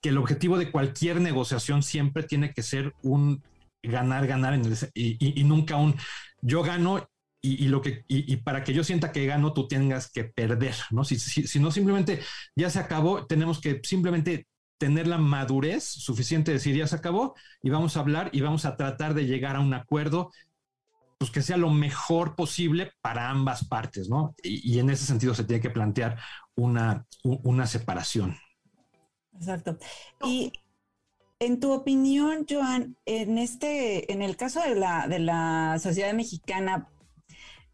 que 0.00 0.08
el 0.08 0.18
objetivo 0.18 0.58
de 0.58 0.70
cualquier 0.70 1.20
negociación 1.20 1.82
siempre 1.82 2.22
tiene 2.22 2.52
que 2.52 2.62
ser 2.62 2.92
un 3.02 3.42
ganar, 3.82 4.26
ganar 4.26 4.58
y, 4.94 5.44
nunca 5.44 5.76
un 5.76 5.96
yo 6.40 6.62
gano 6.62 7.08
y, 7.40 7.68
lo 7.68 7.82
que 7.82 8.04
y, 8.08 8.36
para 8.36 8.62
que 8.64 8.72
yo 8.72 8.84
sienta 8.84 9.12
que 9.12 9.26
gano 9.26 9.52
tú 9.52 9.68
tengas 9.68 10.10
que 10.10 10.24
perder, 10.24 10.74
¿no? 10.90 11.04
Si, 11.04 11.18
si, 11.18 11.60
no 11.60 11.70
simplemente 11.70 12.20
ya 12.56 12.70
se 12.70 12.78
acabó, 12.78 13.26
tenemos 13.26 13.60
que 13.60 13.80
simplemente 13.82 14.46
tener 14.82 15.06
la 15.06 15.16
madurez 15.16 15.84
suficiente 15.84 16.50
de 16.50 16.56
decir 16.56 16.74
ya 16.74 16.88
se 16.88 16.96
acabó 16.96 17.36
y 17.62 17.70
vamos 17.70 17.96
a 17.96 18.00
hablar 18.00 18.30
y 18.32 18.40
vamos 18.40 18.64
a 18.64 18.76
tratar 18.76 19.14
de 19.14 19.26
llegar 19.26 19.54
a 19.54 19.60
un 19.60 19.74
acuerdo 19.74 20.32
pues 21.18 21.30
que 21.30 21.40
sea 21.40 21.56
lo 21.56 21.70
mejor 21.70 22.34
posible 22.34 22.90
para 23.00 23.30
ambas 23.30 23.64
partes, 23.68 24.08
¿no? 24.08 24.34
Y, 24.42 24.80
en 24.80 24.90
ese 24.90 25.06
sentido 25.06 25.36
se 25.36 25.44
tiene 25.44 25.62
que 25.62 25.70
plantear 25.70 26.18
una, 26.56 27.06
una 27.22 27.68
separación. 27.68 28.36
Exacto. 29.36 29.78
Y 30.24 30.50
en 31.38 31.60
tu 31.60 31.70
opinión, 31.70 32.44
Joan, 32.50 32.96
en 33.06 33.38
este, 33.38 34.12
en 34.12 34.20
el 34.20 34.36
caso 34.36 34.62
de 34.62 34.74
la, 34.74 35.06
de 35.06 35.20
la 35.20 35.78
sociedad 35.80 36.12
mexicana, 36.12 36.88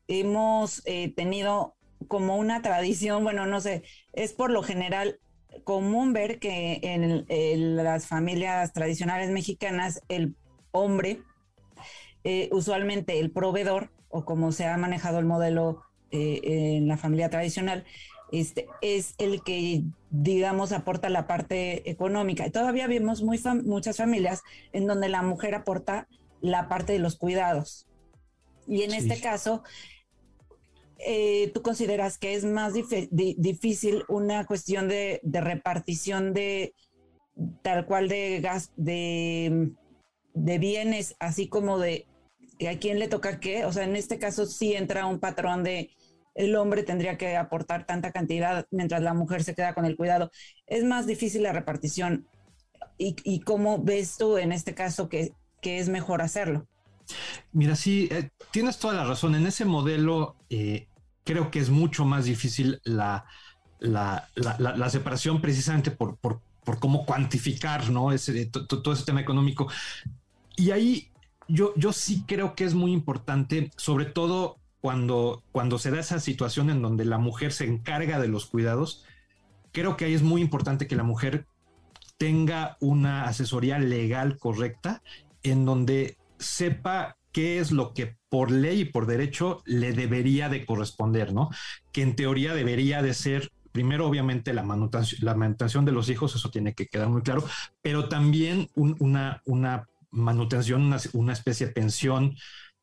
hemos 0.09 0.83
eh, 0.85 1.15
tenido 1.17 1.75
como 2.07 2.37
una 2.37 2.61
tradición, 2.61 3.25
bueno, 3.25 3.47
no 3.47 3.63
sé, 3.63 3.83
es 4.13 4.35
por 4.35 4.51
lo 4.51 4.63
general 4.63 5.21
común 5.63 6.13
ver 6.13 6.39
que 6.39 6.81
en, 6.83 7.77
las 7.77 8.07
familias 8.07 8.73
tradicionales 8.73 9.31
mexicanas 9.31 10.01
el 10.09 10.35
hombre, 10.73 11.23
eh, 12.25 12.49
usualmente 12.53 13.19
el 13.21 13.31
proveedor, 13.31 13.91
o 14.11 14.25
como 14.25 14.53
se 14.53 14.67
ha 14.67 14.77
manejado 14.77 15.19
el 15.19 15.27
modelo 15.27 15.83
eh, 16.11 16.41
en 16.43 16.89
la 16.89 16.97
familia 16.97 17.31
tradicional, 17.31 17.85
este, 18.31 18.67
es 18.83 19.15
el 19.19 19.43
que, 19.43 19.85
digamos, 20.11 20.73
aporta 20.73 21.09
la 21.09 21.27
parte 21.27 21.89
económica. 21.91 22.47
Y 22.47 22.51
todavía 22.51 22.87
vemos 22.87 23.23
muy 23.23 23.41
muchas 23.65 23.97
familias 23.97 24.43
en 24.73 24.87
donde 24.87 25.09
la 25.09 25.23
mujer 25.23 25.55
aporta 25.55 26.09
la 26.41 26.69
parte 26.69 26.93
de 26.93 26.99
los 26.99 27.17
cuidados. 27.17 27.87
Y 28.67 28.83
en 28.83 28.93
este 28.93 29.21
caso, 29.21 29.63
eh, 31.11 31.51
tú 31.55 31.63
consideras 31.63 32.19
que 32.19 32.35
es 32.35 32.45
más 32.45 32.75
difícil 32.75 34.05
una 34.09 34.45
cuestión 34.45 34.89
de, 34.89 35.23
repartición 35.25 36.35
de 36.35 36.75
tal 37.63 37.87
cual 37.87 38.09
de 38.09 38.41
gas, 38.43 38.73
de, 38.77 39.73
bienes, 40.35 41.17
así 41.19 41.49
como 41.49 41.79
de 41.79 42.07
a 42.71 42.79
quién 42.79 42.99
le 42.99 43.09
toca 43.09 43.41
qué? 43.41 43.65
O 43.65 43.73
sea, 43.73 43.85
en 43.85 43.97
este 43.97 44.19
caso 44.19 44.45
sí 44.45 44.75
entra 44.75 45.07
un 45.07 45.19
patrón 45.19 45.65
de 45.65 45.93
el 46.35 46.55
hombre 46.57 46.83
tendría 46.83 47.17
que 47.17 47.39
aportar 47.39 47.87
tanta 47.87 48.13
cantidad 48.13 48.67
mientras 48.71 49.01
la 49.01 49.15
mujer 49.15 49.43
se 49.43 49.55
queda 49.55 49.73
con 49.73 49.87
el 49.87 49.97
cuidado. 49.97 50.31
Es 50.67 50.85
más 50.85 51.07
difícil 51.07 51.43
la 51.43 51.55
repartición. 51.55 52.29
¿Y, 52.99 53.41
cómo 53.41 53.83
ves 53.83 54.19
tú 54.19 54.37
en 54.37 54.53
este 54.53 54.75
caso 54.75 55.09
que, 55.09 55.33
es 55.63 55.89
mejor 55.89 56.21
hacerlo? 56.21 56.69
Mira, 57.53 57.77
sí, 57.77 58.09
eh, 58.11 58.29
tienes 58.51 58.79
toda 58.79 58.93
la 58.93 59.05
razón. 59.05 59.35
En 59.35 59.47
ese 59.47 59.65
modelo 59.65 60.37
eh, 60.51 60.88
creo 61.29 61.51
que 61.51 61.59
es 61.59 61.69
mucho 61.69 62.07
más 62.07 62.25
difícil 62.25 62.81
la, 62.85 63.27
la, 63.81 64.31
la, 64.35 64.89
separación 64.89 65.43
precisamente 65.43 65.91
por, 65.91 66.17
por, 66.17 66.41
por, 66.65 66.79
cómo 66.79 67.05
cuantificar 67.05 67.91
¿no? 67.91 68.13
ese, 68.13 68.47
todo 68.47 68.95
ese 68.95 69.05
tema 69.05 69.21
económico. 69.21 69.69
Y 70.57 70.71
ahí 70.71 71.13
yo, 71.47 71.75
yo 71.77 71.93
sí 71.93 72.25
creo 72.27 72.55
que 72.55 72.65
es 72.65 72.73
muy 72.73 72.93
importante, 72.93 73.71
sobre 73.77 74.07
todo 74.07 74.57
cuando, 74.81 75.43
cuando 75.53 75.79
se 75.79 75.91
da 75.91 76.01
esa 76.01 76.19
situación 76.19 76.71
en 76.71 76.81
donde 76.81 77.05
la 77.05 77.19
mujer 77.19 77.53
se 77.53 77.67
encarga 77.67 78.19
de 78.19 78.29
los 78.29 78.47
cuidados, 78.47 79.05
creo 79.71 79.99
que 79.99 80.07
ahí 80.07 80.15
es 80.15 80.23
muy 80.23 80.41
importante 80.41 80.87
que 80.87 80.97
la 80.97 81.03
mujer 81.03 81.47
tenga 82.17 82.79
una 82.81 83.25
asesoría 83.25 83.79
legal 83.79 84.39
correcta 84.39 85.03
en 85.43 85.67
donde 85.67 86.17
sepa 86.39 87.18
qué 87.33 87.59
es 87.59 87.73
lo 87.73 87.95
que 87.95 88.17
por 88.29 88.51
ley 88.51 88.81
y 88.81 88.85
por 88.85 89.07
derecho 89.07 89.63
le 89.65 89.93
debería 89.93 90.49
de 90.49 90.67
corresponder, 90.67 91.33
¿no? 91.33 91.51
Que 91.93 92.03
en 92.03 92.17
teoría 92.17 92.55
debería 92.55 93.03
de 93.03 93.15
ser 93.15 93.51
primero, 93.73 94.07
obviamente, 94.07 94.53
la 94.53 94.63
manutención, 94.63 95.21
la 95.25 95.35
manutención 95.35 95.85
de 95.85 95.93
los 95.93 96.09
hijos, 96.09 96.35
eso 96.35 96.51
tiene 96.51 96.75
que 96.75 96.87
quedar 96.87 97.09
muy 97.09 97.23
claro, 97.23 97.45
pero 97.81 98.09
también 98.09 98.69
una, 98.75 99.43
una 99.45 99.87
manutención, 100.11 100.93
una, 101.13 101.33
especie 101.33 101.67
de 101.67 101.73
pensión 101.73 102.35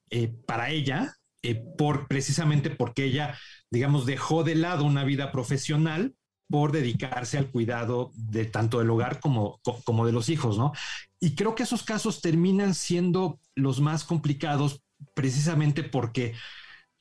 eh, 0.09 0.33
para 0.45 0.69
ella, 0.69 1.15
eh, 1.41 1.55
por 1.77 2.07
precisamente 2.07 2.69
porque 2.69 3.05
ella, 3.05 3.37
digamos, 3.69 4.05
dejó 4.05 4.43
de 4.43 4.55
lado 4.55 4.85
una 4.85 5.03
vida 5.03 5.31
profesional 5.31 6.13
por 6.49 6.71
dedicarse 6.71 7.37
al 7.37 7.49
cuidado 7.49 8.11
de 8.15 8.45
tanto 8.45 8.79
del 8.79 8.89
hogar 8.89 9.19
como, 9.19 9.59
como 9.83 10.05
de 10.05 10.11
los 10.11 10.29
hijos, 10.29 10.57
¿no? 10.57 10.73
Y 11.19 11.35
creo 11.35 11.55
que 11.55 11.63
esos 11.63 11.83
casos 11.83 12.21
terminan 12.21 12.75
siendo 12.75 13.39
los 13.55 13.81
más 13.81 14.03
complicados 14.03 14.81
precisamente 15.13 15.83
porque 15.83 16.33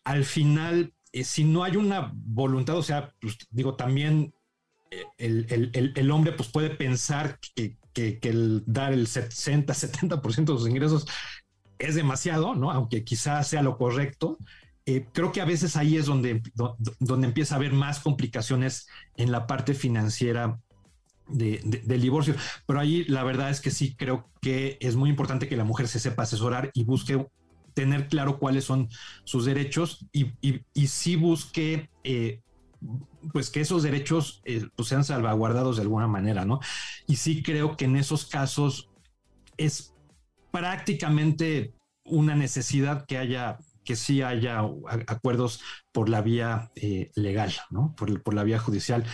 al 0.05 0.25
final 0.25 0.95
eh, 1.15 1.23
si 1.23 1.45
no 1.45 1.63
hay 1.63 1.77
una 1.77 2.11
voluntad, 2.13 2.77
o 2.77 2.83
sea, 2.83 3.15
pues, 3.21 3.39
digo, 3.51 3.77
también 3.77 4.35
eh, 4.91 5.05
el, 5.95 6.11
hombre 6.11 6.33
pues 6.33 6.49
puede 6.49 6.71
pensar 6.71 7.39
que, 7.55 7.79
el 7.95 8.65
dar 8.67 8.93
el 8.93 9.07
60, 9.07 9.73
70% 9.73 10.53
de 10.53 10.59
sus 10.59 10.69
ingresos 10.69 11.07
es 11.79 11.95
demasiado, 11.95 12.57
¿no? 12.57 12.73
Aunque 12.73 13.05
quizás 13.05 13.47
sea 13.47 13.63
lo 13.63 13.79
correcto. 13.79 14.39
Eh, 14.87 15.07
creo 15.12 15.33
que 15.33 15.41
a 15.41 15.47
veces 15.47 15.76
ahí 15.76 15.97
es 15.97 16.07
donde, 16.07 16.43
donde 16.99 17.26
empieza 17.26 17.55
a 17.55 17.59
haber 17.59 17.73
más 17.73 18.00
complicaciones 18.00 18.87
en 19.17 19.33
la 19.33 19.47
parte 19.47 19.75
financiera 19.75 20.61
del 21.29 22.00
divorcio. 22.03 22.35
Pero 22.67 22.81
ahí 22.81 23.05
la 23.05 23.25
verdad 23.25 23.50
es 23.50 23.61
que 23.61 23.71
sí 23.71 23.95
creo 23.97 24.29
que 24.43 24.76
es 24.81 24.97
muy 24.97 25.09
importante 25.09 25.49
que 25.49 25.57
la 25.57 25.64
mujer 25.64 25.88
se 25.88 26.00
sepa 26.00 26.25
asesorar 26.25 26.71
y 26.75 26.85
busque 26.85 27.26
tener 27.73 28.09
claro 28.09 28.38
cuáles 28.38 28.64
son 28.64 28.88
sus 29.25 29.45
derechos 29.45 30.07
y, 30.12 30.33
y, 30.41 30.87
sí 30.87 31.17
busque 31.17 31.91
eh, 32.05 32.41
pues 33.33 33.50
que 33.50 33.61
esos 33.61 33.83
derechos 33.83 34.43
eh, 34.45 34.69
pues 34.76 34.88
sean 34.88 35.05
salvaguardados 35.05 35.76
de 35.76 35.83
alguna 35.83 36.07
manera, 36.07 36.45
¿no? 36.45 36.61
Y 37.07 37.17
sí 37.17 37.43
creo 37.43 37.76
que 37.76 37.87
en 37.87 37.97
esos 37.97 38.26
casos 38.26 38.91
es 39.57 39.95
prácticamente 40.53 41.75
una 42.05 42.37
necesidad 42.37 43.07
que 43.07 43.19
haya 43.19 43.59
que 43.85 43.97
sí 43.97 44.23
haya 44.23 44.61
acuerdos 45.07 45.61
por 45.93 46.09
la 46.09 46.23
vía 46.23 46.71
eh, 46.75 47.11
legal, 47.14 47.53
¿no? 47.71 47.95
Por, 47.97 48.23
por, 48.23 48.35
la 48.35 48.45
vía 48.45 48.59
judicial, 48.59 49.05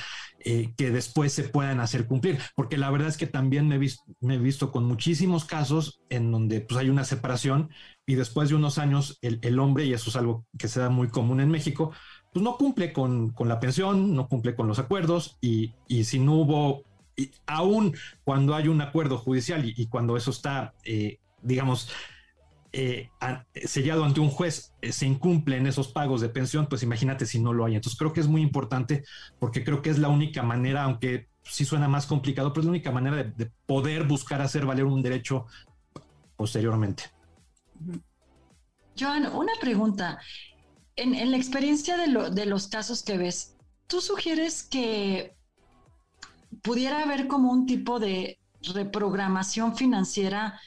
que 0.42 0.90
después 0.90 1.32
se 1.32 1.44
puedan 1.44 1.80
hacer 1.80 2.06
cumplir. 2.06 2.38
Porque 2.54 2.78
la 2.78 2.90
verdad 2.90 3.08
es 3.08 3.18
que 3.18 3.26
también 3.26 3.68
me 3.68 3.74
he, 3.74 3.78
visto, 3.78 4.02
me 4.20 4.36
he 4.36 4.38
visto 4.38 4.72
con 4.72 4.84
muchísimos 4.84 5.44
casos 5.44 6.00
en 6.08 6.30
donde 6.32 6.60
pues, 6.60 6.80
hay 6.80 6.88
una 6.88 7.04
separación 7.04 7.68
y 8.10 8.16
después 8.16 8.48
de 8.48 8.56
unos 8.56 8.78
años 8.78 9.18
el, 9.22 9.58
hombre, 9.60 9.84
y 9.84 9.92
eso 9.92 10.10
es 10.10 10.16
algo 10.16 10.44
que 10.58 10.66
se 10.66 10.80
da 10.80 10.88
muy 10.88 11.08
común 11.08 11.40
en 11.40 11.48
México, 11.48 11.92
pues 12.32 12.42
no 12.42 12.56
cumple 12.56 12.92
con, 12.92 13.32
la 13.38 13.60
pensión, 13.60 14.14
no 14.14 14.26
cumple 14.26 14.56
con 14.56 14.66
los 14.66 14.80
acuerdos 14.80 15.38
y, 15.40 15.74
si 16.02 16.18
no 16.18 16.34
hubo, 16.34 16.82
aún 17.46 17.94
cuando 18.24 18.56
hay 18.56 18.66
un 18.66 18.80
acuerdo 18.80 19.16
judicial 19.16 19.62
y, 19.64 19.86
cuando 19.86 20.16
eso 20.16 20.32
está, 20.32 20.74
eh, 20.84 21.18
digamos, 21.42 21.88
eh, 22.72 23.10
sellado 23.66 24.04
ante 24.04 24.20
un 24.20 24.30
juez, 24.30 24.74
eh, 24.80 24.92
se 24.92 25.06
incumplen 25.06 25.66
esos 25.66 25.88
pagos 25.88 26.20
de 26.20 26.28
pensión, 26.28 26.66
pues 26.66 26.82
imagínate 26.82 27.26
si 27.26 27.40
no 27.40 27.52
lo 27.52 27.64
hay. 27.64 27.74
Entonces 27.74 27.98
creo 27.98 28.12
que 28.12 28.20
es 28.20 28.28
muy 28.28 28.42
importante 28.42 29.04
porque 29.38 29.64
creo 29.64 29.82
que 29.82 29.90
es 29.90 29.98
la 29.98 30.08
única 30.08 30.42
manera, 30.42 30.84
aunque 30.84 31.28
sí 31.42 31.64
suena 31.64 31.88
más 31.88 32.06
complicado, 32.06 32.52
pero 32.52 32.62
es 32.62 32.66
la 32.66 32.72
única 32.72 32.90
manera 32.92 33.16
de, 33.16 33.24
de 33.24 33.50
poder 33.66 34.04
buscar 34.04 34.40
hacer 34.40 34.66
valer 34.66 34.84
un 34.84 35.02
derecho 35.02 35.46
posteriormente. 36.36 37.04
Joan, 38.98 39.26
una 39.34 39.52
pregunta. 39.60 40.18
En, 40.96 41.30
la 41.30 41.36
experiencia 41.36 41.96
de, 41.96 42.46
los 42.46 42.68
casos 42.68 43.02
que 43.02 43.16
ves, 43.16 43.56
¿tú 43.86 44.00
sugieres 44.00 44.62
que 44.62 45.34
pudiera 46.62 47.02
haber 47.02 47.26
como 47.26 47.50
un 47.50 47.64
tipo 47.64 47.98
de 47.98 48.38
reprogramación 48.74 49.76
financiera, 49.76 50.60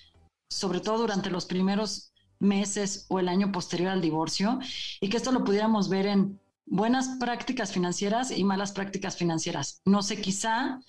sobre 0.53 0.79
todo 0.79 0.99
durante 0.99 1.29
los 1.29 1.45
primeros 1.45 2.13
meses 2.39 3.05
o 3.09 3.19
el 3.19 3.29
año 3.29 3.51
posterior 3.51 3.91
al 3.91 4.01
divorcio, 4.01 4.59
y 4.99 5.09
que 5.09 5.17
esto 5.17 5.31
lo 5.31 5.43
pudiéramos 5.43 5.89
ver 5.89 6.07
en 6.07 6.39
buenas 6.65 7.17
prácticas 7.19 7.71
financieras 7.71 8.31
y 8.31 8.43
malas 8.43 8.71
prácticas 8.71 9.17
financieras? 9.17 9.81
No 9.85 10.01
sé, 10.01 10.21
quizá 10.21 10.79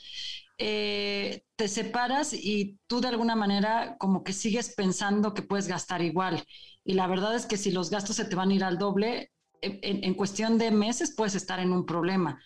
eh, 0.59 1.43
te 1.57 1.67
separas 1.67 2.33
y 2.33 2.79
tú 2.87 3.01
de 3.01 3.09
alguna 3.09 3.35
manera 3.35 3.97
como 3.99 4.23
que 4.23 4.33
sigues 4.33 4.75
pensando 4.75 5.35
que 5.35 5.43
puedes 5.43 5.69
gastar 5.69 6.03
igual. 6.03 6.45
Y 6.85 6.95
la 6.95 7.07
verdad 7.07 7.35
es 7.35 7.47
que 7.47 7.57
si 7.57 7.73
los 7.73 7.91
gastos 7.91 8.17
se 8.17 8.25
te 8.25 8.37
van 8.37 8.51
a 8.51 8.55
ir 8.55 8.65
al 8.65 8.79
doble, 8.79 9.33
en, 9.63 10.15
cuestión 10.15 10.59
de 10.59 10.71
meses 10.71 11.15
puedes 11.17 11.35
estar 11.35 11.59
en 11.59 11.73
un 11.73 11.87
problema. 11.87 12.39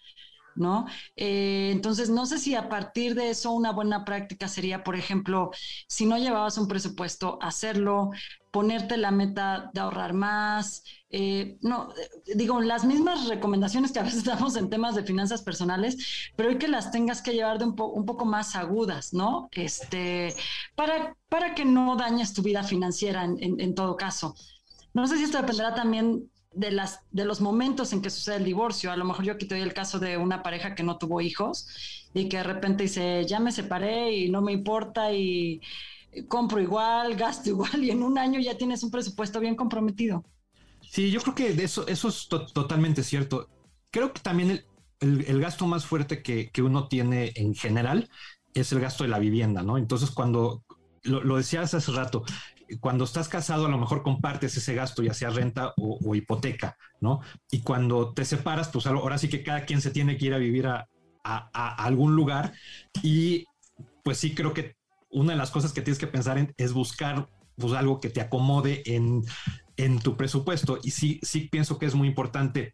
¿No? 0.58 0.86
Eh, 1.16 1.70
entonces, 1.72 2.10
no 2.10 2.26
sé 2.26 2.38
si 2.38 2.54
a 2.54 2.68
partir 2.68 3.14
de 3.14 3.30
eso 3.30 3.52
una 3.52 3.72
buena 3.72 4.04
práctica 4.04 4.48
sería, 4.48 4.84
por 4.84 4.96
ejemplo, 4.96 5.50
si 5.86 6.06
no 6.06 6.18
llevabas 6.18 6.58
un 6.58 6.68
presupuesto, 6.68 7.38
hacerlo, 7.40 8.10
ponerte 8.50 8.96
la 8.96 9.10
meta 9.10 9.70
de 9.72 9.80
ahorrar 9.80 10.12
más. 10.14 10.82
Eh, 11.10 11.56
no, 11.60 11.90
digo, 12.34 12.60
las 12.60 12.84
mismas 12.84 13.28
recomendaciones 13.28 13.92
que 13.92 14.00
a 14.00 14.04
veces 14.04 14.24
damos 14.24 14.56
en 14.56 14.70
temas 14.70 14.94
de 14.94 15.04
finanzas 15.04 15.42
personales, 15.42 16.30
pero 16.36 16.58
que 16.58 16.68
las 16.68 16.90
tengas 16.90 17.22
que 17.22 17.32
llevar 17.32 17.58
de 17.58 17.66
un, 17.66 17.76
poco 17.76 18.24
más 18.24 18.56
agudas, 18.56 19.12
¿no? 19.14 19.48
Este, 19.52 20.34
para, 20.74 21.16
para 21.28 21.54
que 21.54 21.64
no 21.64 21.96
dañes 21.96 22.34
tu 22.34 22.42
vida 22.42 22.62
financiera 22.62 23.24
en 23.24 23.74
todo 23.74 23.96
caso. 23.96 24.34
No 24.94 25.06
sé 25.06 25.16
si 25.18 25.24
esto 25.24 25.38
dependerá 25.38 25.74
también 25.74 26.28
de, 26.58 26.72
las, 26.72 27.00
de 27.12 27.24
los 27.24 27.40
momentos 27.40 27.92
en 27.92 28.02
que 28.02 28.10
sucede 28.10 28.36
el 28.36 28.44
divorcio. 28.44 28.90
A 28.90 28.96
lo 28.96 29.04
mejor 29.04 29.24
yo 29.24 29.32
aquí 29.32 29.46
te 29.46 29.54
doy 29.54 29.62
el 29.62 29.72
caso 29.72 29.98
de 29.98 30.16
una 30.16 30.42
pareja 30.42 30.74
que 30.74 30.82
no 30.82 30.98
tuvo 30.98 31.20
hijos 31.20 31.68
y 32.12 32.28
que 32.28 32.38
de 32.38 32.42
repente 32.42 32.84
dice, 32.84 33.24
ya 33.26 33.38
me 33.38 33.52
separé 33.52 34.12
y 34.12 34.30
no 34.30 34.42
me 34.42 34.52
importa 34.52 35.12
y 35.12 35.60
compro 36.26 36.60
igual, 36.60 37.14
gasto 37.16 37.50
igual 37.50 37.84
y 37.84 37.90
en 37.90 38.02
un 38.02 38.18
año 38.18 38.40
ya 38.40 38.56
tienes 38.56 38.82
un 38.82 38.90
presupuesto 38.90 39.40
bien 39.40 39.54
comprometido. 39.54 40.24
Sí, 40.80 41.10
yo 41.10 41.20
creo 41.20 41.34
que 41.34 41.48
eso, 41.62 41.86
eso 41.86 42.08
es 42.08 42.28
totalmente 42.28 43.02
cierto. 43.02 43.48
Creo 43.90 44.12
que 44.12 44.20
también 44.20 44.64
el, 45.00 45.40
gasto 45.40 45.66
más 45.66 45.86
fuerte 45.86 46.22
que, 46.22 46.50
uno 46.62 46.88
tiene 46.88 47.32
en 47.36 47.54
general 47.54 48.10
es 48.54 48.72
el 48.72 48.80
gasto 48.80 49.04
de 49.04 49.10
la 49.10 49.18
vivienda, 49.18 49.62
¿no? 49.62 49.78
Entonces, 49.78 50.10
cuando 50.10 50.64
lo, 51.02 51.22
lo 51.22 51.36
decías 51.36 51.74
hace 51.74 51.92
rato, 51.92 52.24
cuando 52.76 53.04
estás 53.04 53.28
casado 53.28 53.66
a 53.66 53.68
lo 53.68 53.78
mejor 53.78 54.02
compartes 54.02 54.56
ese 54.56 54.74
gasto, 54.74 55.02
ya 55.02 55.14
sea 55.14 55.30
renta 55.30 55.72
o, 55.76 56.14
hipoteca, 56.14 56.76
¿no? 57.00 57.20
Y 57.50 57.60
cuando 57.60 58.12
te 58.12 58.24
separas, 58.24 58.68
pues 58.68 58.86
ahora 58.86 59.18
sí 59.18 59.28
que 59.28 59.42
cada 59.42 59.64
quien 59.64 59.80
se 59.80 59.90
tiene 59.90 60.16
que 60.16 60.26
ir 60.26 60.34
a 60.34 60.38
vivir 60.38 60.66
a, 60.66 60.88
algún 61.24 62.16
lugar 62.16 62.54
y 63.02 63.44
pues 64.02 64.16
sí 64.16 64.34
creo 64.34 64.54
que 64.54 64.76
una 65.10 65.32
de 65.32 65.38
las 65.38 65.50
cosas 65.50 65.74
que 65.74 65.82
tienes 65.82 65.98
que 65.98 66.06
pensar 66.06 66.38
en 66.38 66.54
es 66.56 66.72
buscar 66.72 67.28
pues 67.56 67.74
algo 67.74 68.00
que 68.00 68.08
te 68.08 68.22
acomode 68.22 68.82
en, 68.86 69.24
tu 70.00 70.16
presupuesto 70.16 70.78
y 70.82 70.92
sí, 70.92 71.20
sí 71.22 71.48
pienso 71.52 71.78
que 71.78 71.84
es 71.84 71.94
muy 71.94 72.08
importante 72.08 72.72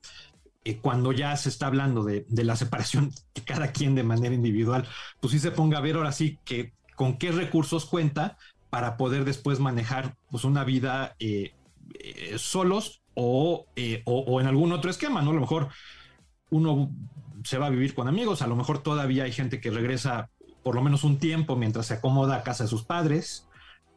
eh, 0.65 0.79
cuando 0.79 1.11
ya 1.11 1.37
se 1.37 1.49
está 1.49 1.67
hablando 1.67 2.05
de, 2.05 2.25
de, 2.29 2.45
la 2.45 2.55
separación, 2.55 3.11
que 3.33 3.43
cada 3.43 3.73
quien 3.73 3.97
de 3.97 4.05
manera 4.05 4.35
individual, 4.35 4.87
pues 5.21 5.33
sí 5.33 5.41
se 5.41 5.51
ponga 5.51 5.79
a 5.79 5.81
ver 5.81 5.97
ahora 5.97 6.13
sí 6.13 6.39
que 6.45 6.75
con 6.95 7.19
qué 7.19 7.33
recursos 7.33 7.87
cuenta 7.87 8.39
para 8.75 8.97
poder 8.97 9.25
después 9.25 9.61
manejar 9.61 10.17
pues, 10.33 10.43
una 10.43 10.65
vida 10.65 11.15
eh, 11.21 11.53
eh, 12.01 12.35
solos 12.39 13.03
eh, 13.15 14.03
o, 14.05 14.41
en 14.41 14.49
algún 14.49 14.73
otro 14.73 14.91
esquema, 14.91 15.23
¿no? 15.23 15.31
A 15.31 15.35
lo 15.35 15.41
mejor 15.41 15.69
uno 16.51 16.91
se 17.45 17.57
va 17.57 17.67
a 17.67 17.71
vivir 17.71 17.95
con 17.95 18.09
amigos, 18.09 18.43
a 18.43 18.49
lo 18.49 18.57
mejor 18.57 18.83
todavía 18.83 19.25
hay 19.25 19.33
gente 19.33 19.61
que 19.61 19.71
regresa 19.71 20.29
por 20.65 20.75
lo 20.75 20.83
menos 20.83 21.05
un 21.05 21.21
tiempo 21.21 21.55
mientras 21.55 21.87
se 21.87 21.95
acomoda 21.95 22.35
a 22.35 22.43
casa 22.43 22.65
de 22.65 22.69
sus 22.69 22.83
padres, 22.83 23.47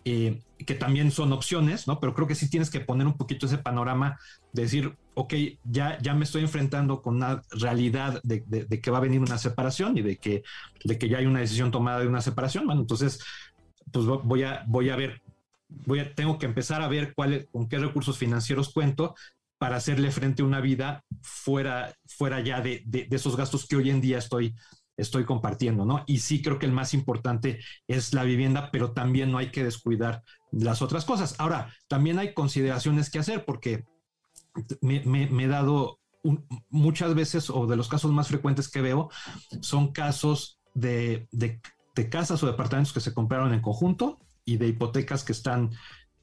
que 0.03 0.75
también 0.79 1.11
son 1.11 1.33
opciones, 1.33 1.87
¿no? 1.87 1.99
Pero 1.99 2.13
creo 2.13 2.27
que 2.27 2.35
sí 2.35 2.47
tienes 2.47 2.69
que 2.69 2.79
poner 2.79 3.07
un 3.07 3.17
poquito 3.17 3.47
ese 3.47 3.57
panorama 3.57 4.19
de 4.53 4.61
decir, 4.61 4.95
ok, 5.15 5.33
ya, 5.65 5.97
ya 6.01 6.13
me 6.13 6.23
estoy 6.23 6.43
enfrentando 6.43 7.01
con 7.01 7.15
una 7.15 7.41
realidad 7.49 8.21
de, 8.23 8.43
de, 8.45 8.79
que 8.79 8.91
va 8.91 8.99
a 8.99 9.01
venir 9.01 9.19
una 9.19 9.37
separación 9.37 9.97
y 9.97 10.03
de 10.03 10.17
que, 10.17 10.43
de 10.85 10.97
que 10.97 11.09
ya 11.09 11.17
hay 11.17 11.25
una 11.25 11.39
decisión 11.39 11.71
tomada 11.71 11.99
de 11.99 12.07
una 12.07 12.21
separación. 12.21 12.67
Bueno, 12.67 12.81
entonces 12.81 13.19
pues 13.91 14.06
voy 14.06 14.43
a, 14.43 14.63
voy 14.67 14.89
a 14.89 14.95
ver, 14.95 15.21
voy 15.69 16.00
a, 16.00 16.13
tengo 16.13 16.38
que 16.38 16.45
empezar 16.45 16.82
a 16.82 16.88
ver 16.88 17.13
cuál, 17.13 17.47
con 17.52 17.67
qué 17.67 17.78
recursos 17.78 18.17
financieros 18.17 18.73
cuento 18.73 19.15
para 19.58 19.78
hacerle 19.78 20.12
frente 20.12 20.41
a 20.41 20.45
una 20.45 20.62
vida 20.62 21.04
fuera, 21.21 21.93
fuera 22.06 22.41
ya 22.41 22.62
de, 22.62 22.84
de, 22.86 23.08
esos 23.12 23.36
gastos 23.36 23.67
que 23.67 23.76
hoy 23.76 23.89
en 23.89 24.02
día 24.02 24.19
estoy, 24.19 24.56
estoy 24.97 25.26
compartiendo, 25.26 25.86
¿no? 25.86 26.04
Y 26.06 26.19
sí 26.19 26.41
creo 26.41 26.60
que 26.60 26.65
el 26.65 26.71
más 26.71 26.93
importante 26.93 27.60
es 27.88 28.13
la 28.13 28.23
vivienda, 28.23 28.69
pero 28.71 28.91
también 28.91 29.32
no 29.32 29.38
hay 29.38 29.52
que 29.52 29.63
descuidar 29.63 30.23
las 30.52 30.82
otras 30.82 31.06
cosas. 31.06 31.36
Ahora, 31.39 31.73
también 31.88 32.19
hay 32.19 32.34
consideraciones 32.34 33.10
que 33.10 33.19
hacer 33.19 33.45
porque 33.45 33.86
me, 34.82 35.02
me, 35.06 35.43
he 35.43 35.47
dado 35.47 36.00
muchas 36.69 37.15
veces, 37.15 37.50
o 37.50 37.67
de 37.67 37.76
los 37.76 37.88
casos 37.88 38.12
más 38.12 38.28
frecuentes 38.28 38.69
que 38.69 38.82
veo, 38.82 39.10
son 39.62 39.91
casos 39.91 40.60
de, 40.73 41.28
de 41.32 41.62
de 41.97 42.10
casas 42.10 42.41
o 42.41 42.47
departamentos 42.47 42.93
que 42.93 43.01
se 43.01 43.13
compraron 43.13 43.53
en 43.53 43.62
conjunto 43.62 44.19
y 44.45 44.55
de 44.55 44.67
hipotecas 44.69 45.25
que 45.25 45.33
están 45.33 45.71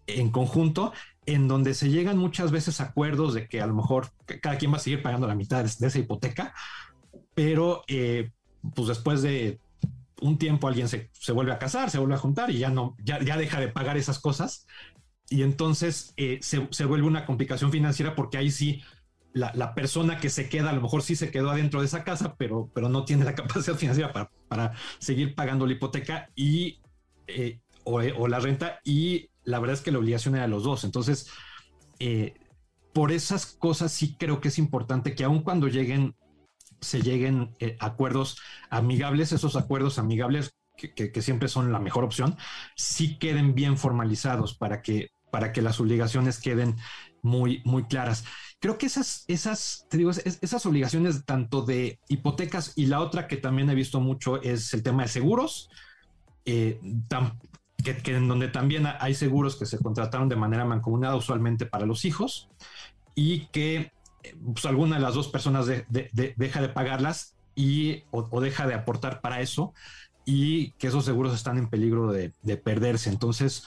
en 0.07 0.31
conjunto, 0.31 0.93
en 1.27 1.49
donde 1.49 1.75
se 1.75 1.91
llegan 1.91 2.19
muchas 2.19 2.51
veces 2.51 2.81
acuerdos 2.81 3.35
de 3.35 3.49
que 3.49 3.61
a 3.61 3.67
lo 3.67 3.75
mejor 3.75 4.09
cada 4.41 4.57
quien 4.57 4.73
va 4.73 4.77
a 4.77 4.81
seguir 4.81 5.03
pagando 5.03 5.27
la 5.27 5.35
mitad 5.35 5.63
de, 5.63 5.87
esa 5.87 5.99
hipoteca, 5.99 6.55
pero 7.35 7.85
eh, 7.89 8.31
pues 8.75 8.89
después 8.89 9.23
de 9.23 9.61
un 10.21 10.39
tiempo 10.39 10.69
alguien 10.69 10.89
se, 10.89 11.11
vuelve 11.33 11.53
a 11.53 11.59
casar, 11.59 11.91
se 11.91 11.99
vuelve 11.99 12.15
a 12.15 12.19
juntar 12.19 12.51
y 12.51 12.59
ya 12.59 12.71
no, 12.71 12.97
ya, 13.03 13.23
ya 13.23 13.37
deja 13.37 13.61
de 13.61 13.69
pagar 13.69 13.97
esas 13.97 14.19
cosas. 14.19 14.67
Y 15.31 15.43
entonces 15.43 16.13
eh, 16.17 16.39
se, 16.43 16.69
se, 16.71 16.85
vuelve 16.85 17.07
una 17.07 17.25
complicación 17.25 17.73
financiera 17.73 18.15
porque 18.15 18.37
ahí 18.37 18.51
sí 18.51 18.83
la, 19.35 19.75
persona 19.75 20.19
que 20.21 20.31
se 20.31 20.49
queda, 20.49 20.71
a 20.71 20.73
lo 20.73 20.81
mejor 20.81 21.03
sí 21.03 21.17
se 21.17 21.31
quedó 21.31 21.51
adentro 21.51 21.81
de 21.81 21.87
esa 21.87 22.05
casa, 22.05 22.37
pero, 22.37 22.71
pero 22.73 22.89
no 22.89 23.05
tiene 23.05 23.25
la 23.25 23.35
capacidad 23.35 23.77
financiera 23.77 24.13
para, 24.13 24.31
para 24.49 24.73
seguir 24.99 25.35
pagando 25.35 25.67
la 25.67 25.73
hipoteca 25.73 26.31
y, 26.37 26.81
eh, 27.27 27.61
o, 27.85 28.29
la 28.29 28.39
renta, 28.39 28.81
y 28.85 29.29
la 29.43 29.59
verdad 29.59 29.75
es 29.75 29.83
que 29.83 29.91
la 29.91 29.99
obligación 29.99 30.35
era 30.35 30.45
de 30.45 30.51
los 30.51 30.63
dos. 30.63 30.85
Entonces, 30.85 31.29
eh, 31.99 32.35
por 32.93 33.11
esas 33.13 33.47
cosas 33.47 33.93
sí 33.93 34.17
creo 34.19 34.41
que 34.41 34.49
es 34.49 34.59
importante 34.59 35.15
que 35.15 35.25
aun 35.25 35.43
cuando 35.43 35.69
lleguen, 35.69 36.15
se 36.81 37.03
lleguen 37.03 37.55
eh, 37.59 37.77
acuerdos 37.81 38.39
amigables, 38.71 39.33
esos 39.33 39.57
acuerdos 39.57 39.99
amigables 39.99 40.55
que, 40.77 41.23
siempre 41.23 41.49
son 41.49 41.73
la 41.73 41.79
mejor 41.79 42.05
opción, 42.05 42.37
sí 42.77 43.19
queden 43.19 43.55
bien 43.55 43.77
formalizados 43.77 44.55
para 44.55 44.83
que, 44.83 45.11
para 45.35 45.51
que 45.51 45.63
las 45.63 45.81
obligaciones 45.81 46.39
queden 46.39 46.77
muy, 47.23 47.61
muy 47.65 47.83
claras. 47.87 48.25
Creo 48.61 48.79
que 48.79 48.87
esas, 48.87 49.25
esas, 49.27 49.85
te 49.91 49.97
digo, 49.97 50.13
esas 50.13 50.65
obligaciones 50.65 51.25
tanto 51.25 51.63
de 51.63 51.99
hipotecas 52.07 52.73
y 52.77 52.87
la 52.87 53.01
otra 53.01 53.27
que 53.27 53.37
también 53.37 53.69
he 53.69 53.75
visto 53.75 53.99
mucho 53.99 54.41
es 54.41 54.73
el 54.75 54.85
tema 54.85 55.03
de 55.03 55.09
seguros, 55.09 55.71
eh, 56.45 56.79
que, 57.83 58.15
en 58.15 58.29
donde 58.29 58.47
también 58.47 58.87
hay 59.01 59.17
seguros 59.17 59.57
que 59.57 59.67
se 59.67 59.79
contrataron 59.79 60.29
de 60.29 60.37
manera 60.37 60.65
mancomunada 60.65 61.17
usualmente 61.17 61.67
para 61.67 61.85
los 61.85 62.05
hijos 62.05 62.49
y 63.17 63.47
que 63.47 63.91
pues, 64.53 64.65
alguna 64.67 64.99
de 64.99 65.03
las 65.03 65.15
dos 65.15 65.27
personas 65.27 65.67
deja 65.67 66.61
de 66.63 66.69
pagarlas 66.69 67.35
y 67.57 68.05
o, 68.13 68.41
deja 68.41 68.69
de 68.69 68.75
aportar 68.75 69.21
para 69.21 69.41
eso 69.41 69.75
y 70.25 70.71
que 70.79 70.87
esos 70.87 71.05
seguros 71.05 71.35
están 71.35 71.59
en 71.59 71.69
peligro 71.69 72.13
de, 72.13 72.31
perderse. 72.57 73.11
Entonces, 73.11 73.65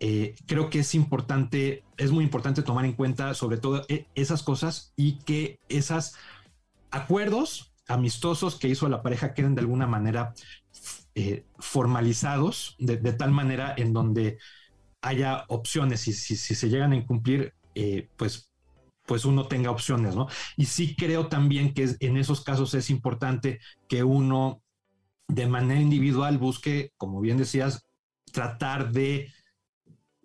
eh, 0.00 0.34
creo 0.46 0.70
que 0.70 0.80
es 0.80 0.94
importante, 0.94 1.82
es 1.96 2.12
muy 2.12 2.24
importante 2.24 2.62
tomar 2.62 2.84
en 2.84 2.92
cuenta 2.92 3.34
sobre 3.34 3.58
todo 3.58 3.84
e, 3.88 4.06
esas 4.14 4.42
cosas 4.42 4.92
y 4.96 5.18
que 5.20 5.58
esos 5.68 6.14
acuerdos 6.90 7.72
amistosos 7.88 8.56
que 8.56 8.68
hizo 8.68 8.88
la 8.88 9.02
pareja 9.02 9.34
queden 9.34 9.54
de 9.54 9.62
alguna 9.62 9.86
manera 9.86 10.34
eh, 11.14 11.44
formalizados, 11.58 12.76
de, 12.78 12.96
tal 13.12 13.32
manera 13.32 13.74
en 13.76 13.92
donde 13.92 14.38
haya 15.00 15.44
opciones 15.48 16.06
y 16.06 16.12
si, 16.12 16.36
se 16.36 16.68
llegan 16.68 16.92
a 16.92 16.96
incumplir, 16.96 17.54
eh, 17.74 18.08
pues 18.16 18.48
pues 19.06 19.24
uno 19.24 19.48
tenga 19.48 19.70
opciones, 19.70 20.14
¿no? 20.14 20.28
Y 20.58 20.66
sí 20.66 20.94
creo 20.94 21.28
también 21.28 21.72
que 21.72 21.96
en 22.00 22.18
esos 22.18 22.44
casos 22.44 22.74
es 22.74 22.90
importante 22.90 23.58
que 23.88 24.04
uno 24.04 24.60
de 25.28 25.46
manera 25.46 25.80
individual 25.80 26.36
busque, 26.36 26.92
como 26.98 27.22
bien 27.22 27.38
decías, 27.38 27.86
tratar 28.32 28.92
de, 28.92 29.32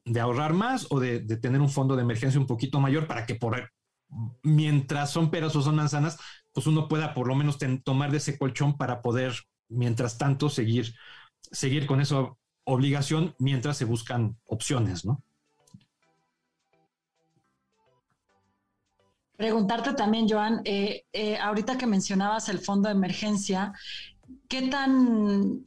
de 0.06 0.20
ahorrar 0.20 0.54
más 0.54 0.88
o 0.90 1.00
de, 1.00 1.20
tener 1.38 1.62
un 1.62 1.70
fondo 1.70 1.96
de 1.96 2.02
emergencia 2.02 2.40
un 2.40 2.48
poquito 2.48 2.80
mayor 2.80 3.08
para 3.08 3.26
que 3.26 3.36
por 3.36 3.72
mientras 4.44 5.12
son 5.12 5.32
peras 5.32 5.56
o 5.56 5.62
son 5.62 5.76
manzanas, 5.76 6.20
pues 6.52 6.68
uno 6.68 6.88
pueda 6.88 7.14
por 7.14 7.28
lo 7.28 7.36
menos 7.36 7.58
tomar 7.84 8.12
de 8.12 8.18
ese 8.18 8.38
colchón 8.38 8.78
para 8.78 9.02
poder, 9.02 9.34
mientras 9.70 10.18
tanto, 10.18 10.50
seguir, 10.50 10.94
seguir 11.52 11.88
con 11.88 12.00
esa 12.02 12.34
obligación 12.66 13.36
mientras 13.40 13.78
se 13.78 13.86
buscan 13.86 14.38
opciones, 14.46 15.06
¿no? 15.06 15.24
Preguntarte 19.36 19.94
también, 19.94 20.30
Joan, 20.30 20.62
eh, 20.64 21.06
eh, 21.12 21.38
ahorita 21.38 21.78
que 21.78 21.88
mencionabas 21.88 22.50
el 22.50 22.60
fondo 22.60 22.88
de 22.88 22.96
emergencia, 22.96 23.74
¿qué 24.48 24.70
tan, 24.70 25.66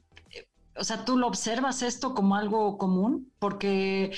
o 0.79 0.85
sea, 0.85 1.05
tú 1.05 1.17
lo 1.17 1.27
observas 1.27 1.83
esto 1.83 2.15
como 2.15 2.37
algo 2.37 2.79
común? 2.79 3.33
Porque, 3.39 4.05
eh, 4.05 4.13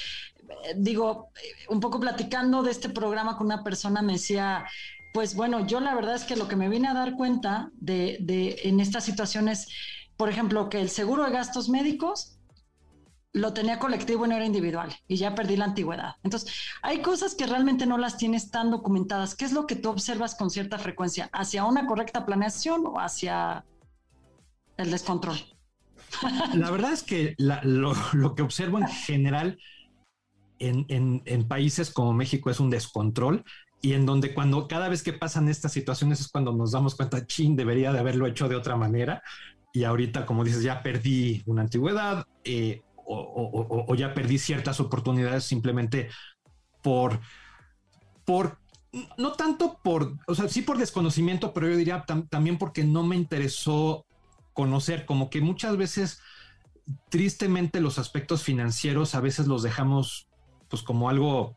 digo, 0.76 1.30
un 1.68 1.80
poco 1.80 2.00
platicando 2.00 2.62
de 2.62 2.70
este 2.70 2.88
programa 2.88 3.36
con 3.36 3.46
una 3.46 3.64
persona 3.64 4.02
me 4.02 4.14
decía, 4.14 4.66
pues 5.14 5.34
bueno, 5.34 5.66
yo 5.66 5.80
la 5.80 5.94
verdad 5.94 6.14
es 6.14 6.24
que 6.24 6.36
lo 6.36 6.48
que 6.48 6.56
me 6.56 6.68
vine 6.68 6.88
a 6.88 6.94
dar 6.94 7.14
cuenta 7.14 7.70
de, 7.74 8.18
de 8.20 8.60
en 8.64 8.80
estas 8.80 9.04
situaciones, 9.04 9.68
por 10.16 10.28
ejemplo, 10.28 10.68
que 10.68 10.80
el 10.80 10.90
seguro 10.90 11.24
de 11.24 11.32
gastos 11.32 11.68
médicos 11.68 12.38
lo 13.32 13.52
tenía 13.52 13.78
colectivo 13.78 14.24
y 14.24 14.28
no 14.28 14.36
era 14.36 14.46
individual 14.46 14.94
y 15.06 15.16
ya 15.16 15.34
perdí 15.34 15.56
la 15.56 15.66
antigüedad. 15.66 16.16
Entonces, 16.22 16.52
hay 16.82 17.02
cosas 17.02 17.34
que 17.34 17.46
realmente 17.46 17.86
no 17.86 17.98
las 17.98 18.16
tienes 18.16 18.50
tan 18.50 18.70
documentadas. 18.70 19.34
¿Qué 19.34 19.44
es 19.44 19.52
lo 19.52 19.66
que 19.66 19.76
tú 19.76 19.90
observas 19.90 20.34
con 20.34 20.50
cierta 20.50 20.78
frecuencia? 20.78 21.28
¿Hacia 21.32 21.64
una 21.64 21.86
correcta 21.86 22.24
planeación 22.24 22.86
o 22.86 22.98
hacia 22.98 23.64
el 24.78 24.90
descontrol. 24.90 25.36
La 26.54 26.70
verdad 26.70 26.92
es 26.92 27.02
que 27.02 27.34
lo, 27.38 28.34
que 28.34 28.42
observo 28.42 28.78
en 28.78 28.88
general 28.88 29.58
en, 30.58 31.48
países 31.48 31.90
como 31.90 32.12
México 32.12 32.50
es 32.50 32.60
un 32.60 32.70
descontrol 32.70 33.44
y 33.80 33.92
en 33.92 34.06
donde 34.06 34.34
cuando 34.34 34.66
cada 34.66 34.88
vez 34.88 35.02
que 35.02 35.12
pasan 35.12 35.48
estas 35.48 35.72
situaciones 35.72 36.20
es 36.20 36.28
cuando 36.28 36.52
nos 36.52 36.72
damos 36.72 36.96
cuenta, 36.96 37.26
chin, 37.26 37.54
debería 37.54 37.92
de 37.92 38.00
haberlo 38.00 38.26
hecho 38.26 38.48
de 38.48 38.56
otra 38.56 38.76
manera. 38.76 39.22
Y 39.72 39.84
ahorita, 39.84 40.26
como 40.26 40.42
dices, 40.42 40.62
ya 40.62 40.82
perdí 40.82 41.42
una 41.46 41.62
antigüedad 41.62 42.26
eh, 42.42 42.82
o, 43.06 43.94
ya 43.94 44.12
perdí 44.14 44.38
ciertas 44.38 44.80
oportunidades 44.80 45.44
simplemente 45.44 46.08
por, 46.82 47.20
por 48.24 48.58
no 49.16 49.32
tanto 49.32 49.78
por, 49.82 50.16
o 50.26 50.34
sea, 50.34 50.48
sí 50.48 50.62
por 50.62 50.78
desconocimiento, 50.78 51.52
pero 51.52 51.68
yo 51.68 51.76
diría 51.76 52.04
también 52.30 52.58
porque 52.58 52.84
no 52.84 53.04
me 53.04 53.16
interesó 53.16 54.06
conocer, 54.58 55.06
como 55.06 55.30
que 55.30 55.40
muchas 55.40 55.76
veces, 55.76 56.20
tristemente, 57.10 57.80
los 57.80 58.00
aspectos 58.00 58.42
financieros 58.42 59.14
a 59.14 59.20
veces 59.20 59.46
los 59.46 59.62
dejamos 59.62 60.26
pues 60.68 60.82
como 60.82 61.08
algo 61.08 61.56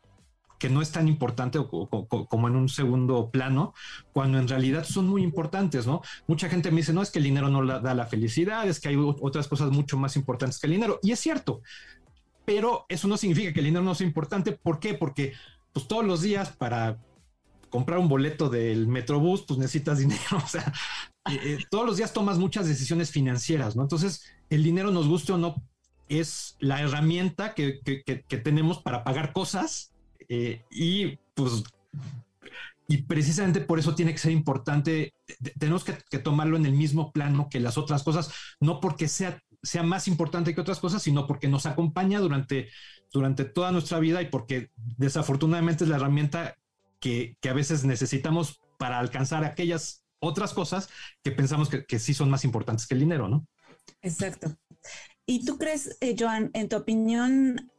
que 0.60 0.70
no 0.70 0.80
es 0.80 0.92
tan 0.92 1.08
importante 1.08 1.58
como 1.58 2.46
en 2.46 2.54
un 2.54 2.68
segundo 2.68 3.32
plano, 3.32 3.74
cuando 4.12 4.38
en 4.38 4.46
realidad 4.46 4.84
son 4.84 5.08
muy 5.08 5.24
importantes, 5.24 5.84
¿no? 5.84 6.00
Mucha 6.28 6.48
gente 6.48 6.70
me 6.70 6.76
dice, 6.76 6.92
no, 6.92 7.02
es 7.02 7.10
que 7.10 7.18
el 7.18 7.24
dinero 7.24 7.48
no 7.48 7.66
da 7.66 7.94
la 7.94 8.06
felicidad, 8.06 8.68
es 8.68 8.78
que 8.78 8.90
hay 8.90 8.96
otras 8.96 9.48
cosas 9.48 9.72
mucho 9.72 9.98
más 9.98 10.14
importantes 10.14 10.60
que 10.60 10.68
el 10.68 10.74
dinero, 10.74 11.00
y 11.02 11.10
es 11.10 11.18
cierto, 11.18 11.60
pero 12.44 12.86
eso 12.88 13.08
no 13.08 13.16
significa 13.16 13.52
que 13.52 13.58
el 13.58 13.66
dinero 13.66 13.84
no 13.84 13.96
sea 13.96 14.06
importante, 14.06 14.52
¿por 14.52 14.78
qué? 14.78 14.94
Porque 14.94 15.32
pues 15.72 15.88
todos 15.88 16.04
los 16.04 16.22
días 16.22 16.50
para 16.52 17.00
comprar 17.68 17.98
un 17.98 18.08
boleto 18.08 18.48
del 18.48 18.86
Metrobús, 18.86 19.42
pues 19.42 19.58
necesitas 19.58 19.98
dinero, 20.04 20.36
o 20.36 20.46
sea, 20.46 20.72
eh, 21.30 21.40
eh, 21.44 21.58
todos 21.70 21.86
los 21.86 21.96
días 21.96 22.12
tomas 22.12 22.38
muchas 22.38 22.66
decisiones 22.66 23.10
financieras, 23.10 23.76
¿no? 23.76 23.82
Entonces, 23.82 24.24
el 24.50 24.62
dinero, 24.62 24.90
nos 24.90 25.08
guste 25.08 25.32
o 25.32 25.38
no, 25.38 25.62
es 26.08 26.56
la 26.58 26.80
herramienta 26.80 27.54
que, 27.54 27.80
tenemos 28.42 28.78
para 28.82 29.04
pagar 29.04 29.32
cosas 29.32 29.92
eh, 30.28 30.62
y 30.70 31.18
pues 31.34 31.62
y 32.88 32.98
precisamente 33.04 33.60
por 33.60 33.78
eso 33.78 33.94
tiene 33.94 34.12
que 34.12 34.18
ser 34.18 34.32
importante, 34.32 35.14
tenemos 35.58 35.84
que, 35.84 36.18
tomarlo 36.18 36.56
en 36.56 36.66
el 36.66 36.72
mismo 36.72 37.12
plano 37.12 37.48
que 37.48 37.60
las 37.60 37.78
otras 37.78 38.02
cosas, 38.02 38.30
no 38.60 38.80
porque 38.80 39.08
sea, 39.08 39.40
sea 39.62 39.82
más 39.82 40.08
importante 40.08 40.54
que 40.54 40.60
otras 40.60 40.80
cosas, 40.80 41.02
sino 41.02 41.26
porque 41.26 41.48
nos 41.48 41.64
acompaña 41.64 42.20
durante, 42.20 42.68
durante 43.10 43.44
toda 43.44 43.72
nuestra 43.72 43.98
vida 43.98 44.20
y 44.20 44.26
porque 44.26 44.70
desafortunadamente 44.74 45.84
es 45.84 45.90
la 45.90 45.96
herramienta 45.96 46.56
que, 47.00 47.36
que 47.40 47.48
a 47.48 47.54
veces 47.54 47.84
necesitamos 47.84 48.60
para 48.78 48.98
alcanzar 48.98 49.44
aquellas 49.44 50.01
otras 50.22 50.54
cosas 50.54 50.88
que 51.22 51.32
pensamos 51.32 51.68
que, 51.68 51.98
sí 51.98 52.14
son 52.14 52.30
más 52.30 52.44
importantes 52.44 52.86
que 52.86 52.94
el 52.94 53.00
dinero, 53.00 53.28
¿no? 53.28 53.46
Exacto. 54.00 54.56
¿Y 55.26 55.44
tú 55.44 55.58
crees, 55.58 55.96
eh, 56.00 56.14
Joan, 56.18 56.50
en 56.54 56.68
tu 56.68 56.76
opinión, 56.76 57.70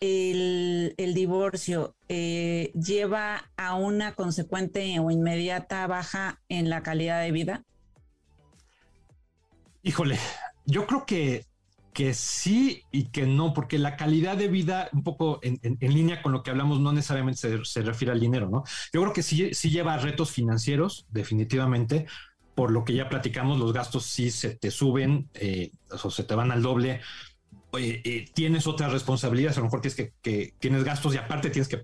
el, 0.00 0.94
divorcio 1.14 1.96
eh, 2.08 2.72
lleva 2.74 3.50
a 3.56 3.76
una 3.76 4.14
consecuente 4.14 4.98
o 4.98 5.10
inmediata 5.10 5.86
baja 5.86 6.42
en 6.48 6.68
la 6.68 6.82
calidad 6.82 7.22
de 7.22 7.32
vida? 7.32 7.64
Híjole, 9.82 10.18
yo 10.64 10.86
creo 10.86 11.06
que 11.06 11.46
que 11.96 12.12
sí 12.12 12.82
y 12.92 13.04
que 13.04 13.24
no, 13.26 13.54
porque 13.54 13.78
la 13.78 13.96
calidad 13.96 14.36
de 14.36 14.48
vida, 14.48 14.90
un 14.92 15.02
poco 15.02 15.40
en, 15.40 15.58
línea 15.80 16.20
con 16.20 16.30
lo 16.30 16.42
que 16.42 16.50
hablamos, 16.50 16.78
no 16.78 16.92
necesariamente 16.92 17.64
se, 17.64 17.80
refiere 17.80 18.12
al 18.12 18.20
dinero, 18.20 18.50
¿no? 18.50 18.64
Yo 18.92 19.00
creo 19.00 19.14
que 19.14 19.22
sí, 19.22 19.54
sí 19.54 19.70
lleva 19.70 19.96
retos 19.96 20.30
financieros, 20.30 21.06
definitivamente, 21.08 22.04
por 22.54 22.70
lo 22.70 22.84
que 22.84 22.92
ya 22.92 23.08
platicamos, 23.08 23.58
los 23.58 23.72
gastos 23.72 24.04
sí 24.04 24.30
se 24.30 24.56
te 24.56 24.70
suben 24.70 25.30
eh, 25.32 25.70
o 26.04 26.10
se 26.10 26.24
te 26.24 26.34
van 26.34 26.52
al 26.52 26.60
doble. 26.60 27.00
Eh, 27.78 28.26
tienes 28.34 28.66
otras 28.66 28.92
responsabilidades, 28.92 29.56
a 29.56 29.60
lo 29.60 29.66
mejor 29.68 29.80
tienes 29.80 30.12
que, 30.20 30.52
tienes 30.58 30.84
gastos 30.84 31.14
y 31.14 31.16
aparte 31.16 31.48
tienes 31.48 31.66
que, 31.66 31.78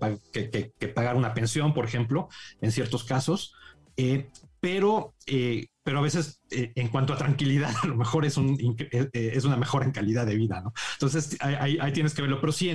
pagar 0.89 1.15
una 1.15 1.33
pensión, 1.33 1.73
por 1.73 1.85
ejemplo, 1.85 2.29
en 2.61 2.71
ciertos 2.71 3.03
casos. 3.03 3.55
Eh, 3.97 4.29
pero, 4.59 5.15
eh, 5.25 5.65
pero 5.83 5.99
a 5.99 6.01
veces 6.01 6.41
eh, 6.49 6.71
en 6.75 6.87
cuanto 6.87 7.13
a 7.13 7.17
tranquilidad, 7.17 7.73
a 7.83 7.87
lo 7.87 7.95
mejor 7.95 8.25
es, 8.25 8.37
un, 8.37 8.57
eh, 8.79 9.09
es 9.13 9.43
una 9.43 9.57
mejora 9.57 9.85
en 9.85 9.91
calidad 9.91 10.25
de 10.25 10.35
vida, 10.35 10.61
¿no? 10.61 10.73
Entonces 10.93 11.37
ahí, 11.41 11.77
tienes 11.93 12.13
que 12.13 12.21
verlo, 12.21 12.39
pero 12.39 12.51
sí, 12.51 12.71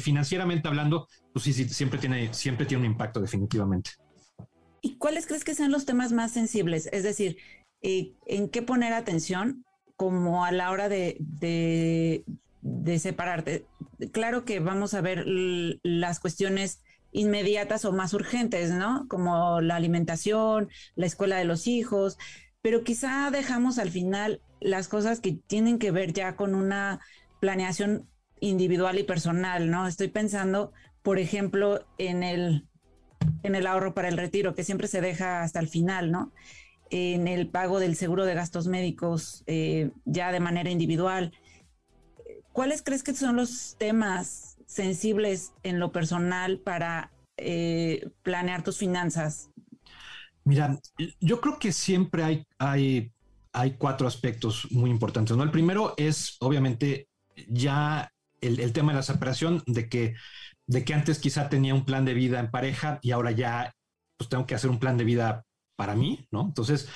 financieramente 0.00 0.68
hablando, 0.68 1.08
pues 1.32 1.44
sí, 1.44 1.52
sí, 1.52 1.68
siempre 1.68 1.98
tiene, 1.98 2.32
siempre 2.32 2.66
tiene 2.66 2.84
un 2.84 2.92
impacto 2.92 3.20
definitivamente. 3.20 3.90
¿Y 4.80 4.96
cuáles 4.96 5.26
crees 5.26 5.44
que 5.44 5.54
sean 5.54 5.70
los 5.70 5.84
temas 5.84 6.12
más 6.12 6.32
sensibles? 6.32 6.88
Es 6.92 7.02
decir, 7.02 7.36
¿en 7.82 8.48
qué 8.48 8.62
poner 8.62 8.92
atención 8.92 9.64
como 9.96 10.44
a 10.44 10.52
la 10.52 10.70
hora 10.70 10.88
de, 10.88 11.16
de, 11.20 12.24
de 12.62 12.98
separarte? 12.98 13.66
Claro 14.12 14.44
que 14.44 14.60
vamos 14.60 14.94
a 14.94 15.00
ver 15.00 15.24
las 15.26 16.18
cuestiones 16.18 16.80
inmediatas 17.12 17.84
o 17.84 17.92
más 17.92 18.14
urgentes, 18.14 18.70
¿no? 18.70 19.06
Como 19.08 19.60
la 19.60 19.76
alimentación, 19.76 20.68
la 20.96 21.06
escuela 21.06 21.36
de 21.36 21.44
los 21.44 21.66
hijos, 21.66 22.18
pero 22.62 22.84
quizá 22.84 23.30
dejamos 23.30 23.78
al 23.78 23.90
final 23.90 24.40
las 24.60 24.88
cosas 24.88 25.20
que 25.20 25.32
tienen 25.32 25.78
que 25.78 25.90
ver 25.90 26.12
ya 26.12 26.36
con 26.36 26.54
una 26.54 27.00
planeación 27.40 28.08
individual 28.40 28.98
y 28.98 29.02
personal, 29.02 29.70
¿no? 29.70 29.86
Estoy 29.86 30.08
pensando, 30.08 30.72
por 31.02 31.18
ejemplo, 31.18 31.84
en 31.98 32.22
el 32.22 32.66
en 33.42 33.54
el 33.54 33.66
ahorro 33.66 33.94
para 33.94 34.08
el 34.08 34.16
retiro, 34.16 34.54
que 34.54 34.64
siempre 34.64 34.88
se 34.88 35.00
deja 35.00 35.42
hasta 35.42 35.60
el 35.60 35.68
final, 35.68 36.10
¿no? 36.10 36.32
En 36.90 37.28
el 37.28 37.48
pago 37.48 37.78
del 37.80 37.96
seguro 37.96 38.24
de 38.24 38.34
gastos 38.34 38.66
médicos 38.66 39.42
eh, 39.46 39.90
ya 40.04 40.32
de 40.32 40.40
manera 40.40 40.70
individual. 40.70 41.32
¿Cuáles 42.52 42.82
crees 42.82 43.02
que 43.02 43.14
son 43.14 43.36
los 43.36 43.76
temas 43.78 44.58
sensibles 44.66 45.52
en 45.62 45.78
lo 45.78 45.90
personal 45.90 46.58
para 46.58 47.12
eh, 47.36 48.10
planear 48.22 48.62
tus 48.62 48.78
finanzas? 48.78 49.51
Mira, 50.44 50.78
yo 51.20 51.40
creo 51.40 51.58
que 51.58 51.72
siempre 51.72 52.24
hay, 52.24 52.46
hay, 52.58 53.12
hay 53.52 53.72
cuatro 53.72 54.06
aspectos 54.06 54.66
muy 54.70 54.90
importantes. 54.90 55.36
¿no? 55.36 55.42
El 55.42 55.50
primero 55.50 55.94
es, 55.96 56.36
obviamente, 56.40 57.08
ya 57.48 58.12
el, 58.40 58.72
tema 58.72 58.92
de 58.92 58.96
la 58.96 59.02
separación, 59.02 59.62
de 59.66 59.88
que 59.88 60.14
de 60.66 60.84
que 60.84 60.94
antes 60.94 61.18
quizá 61.18 61.48
tenía 61.48 61.74
un 61.74 61.84
plan 61.84 62.04
de 62.04 62.14
vida 62.14 62.40
en 62.40 62.50
pareja 62.50 62.98
y 63.02 63.10
ahora 63.10 63.30
ya 63.32 63.74
pues 64.16 64.28
tengo 64.28 64.46
que 64.46 64.54
hacer 64.54 64.70
un 64.70 64.78
plan 64.78 64.96
de 64.96 65.04
vida 65.04 65.44
para 65.76 65.94
mí, 65.94 66.26
¿no? 66.30 66.42
Entonces, 66.42 66.88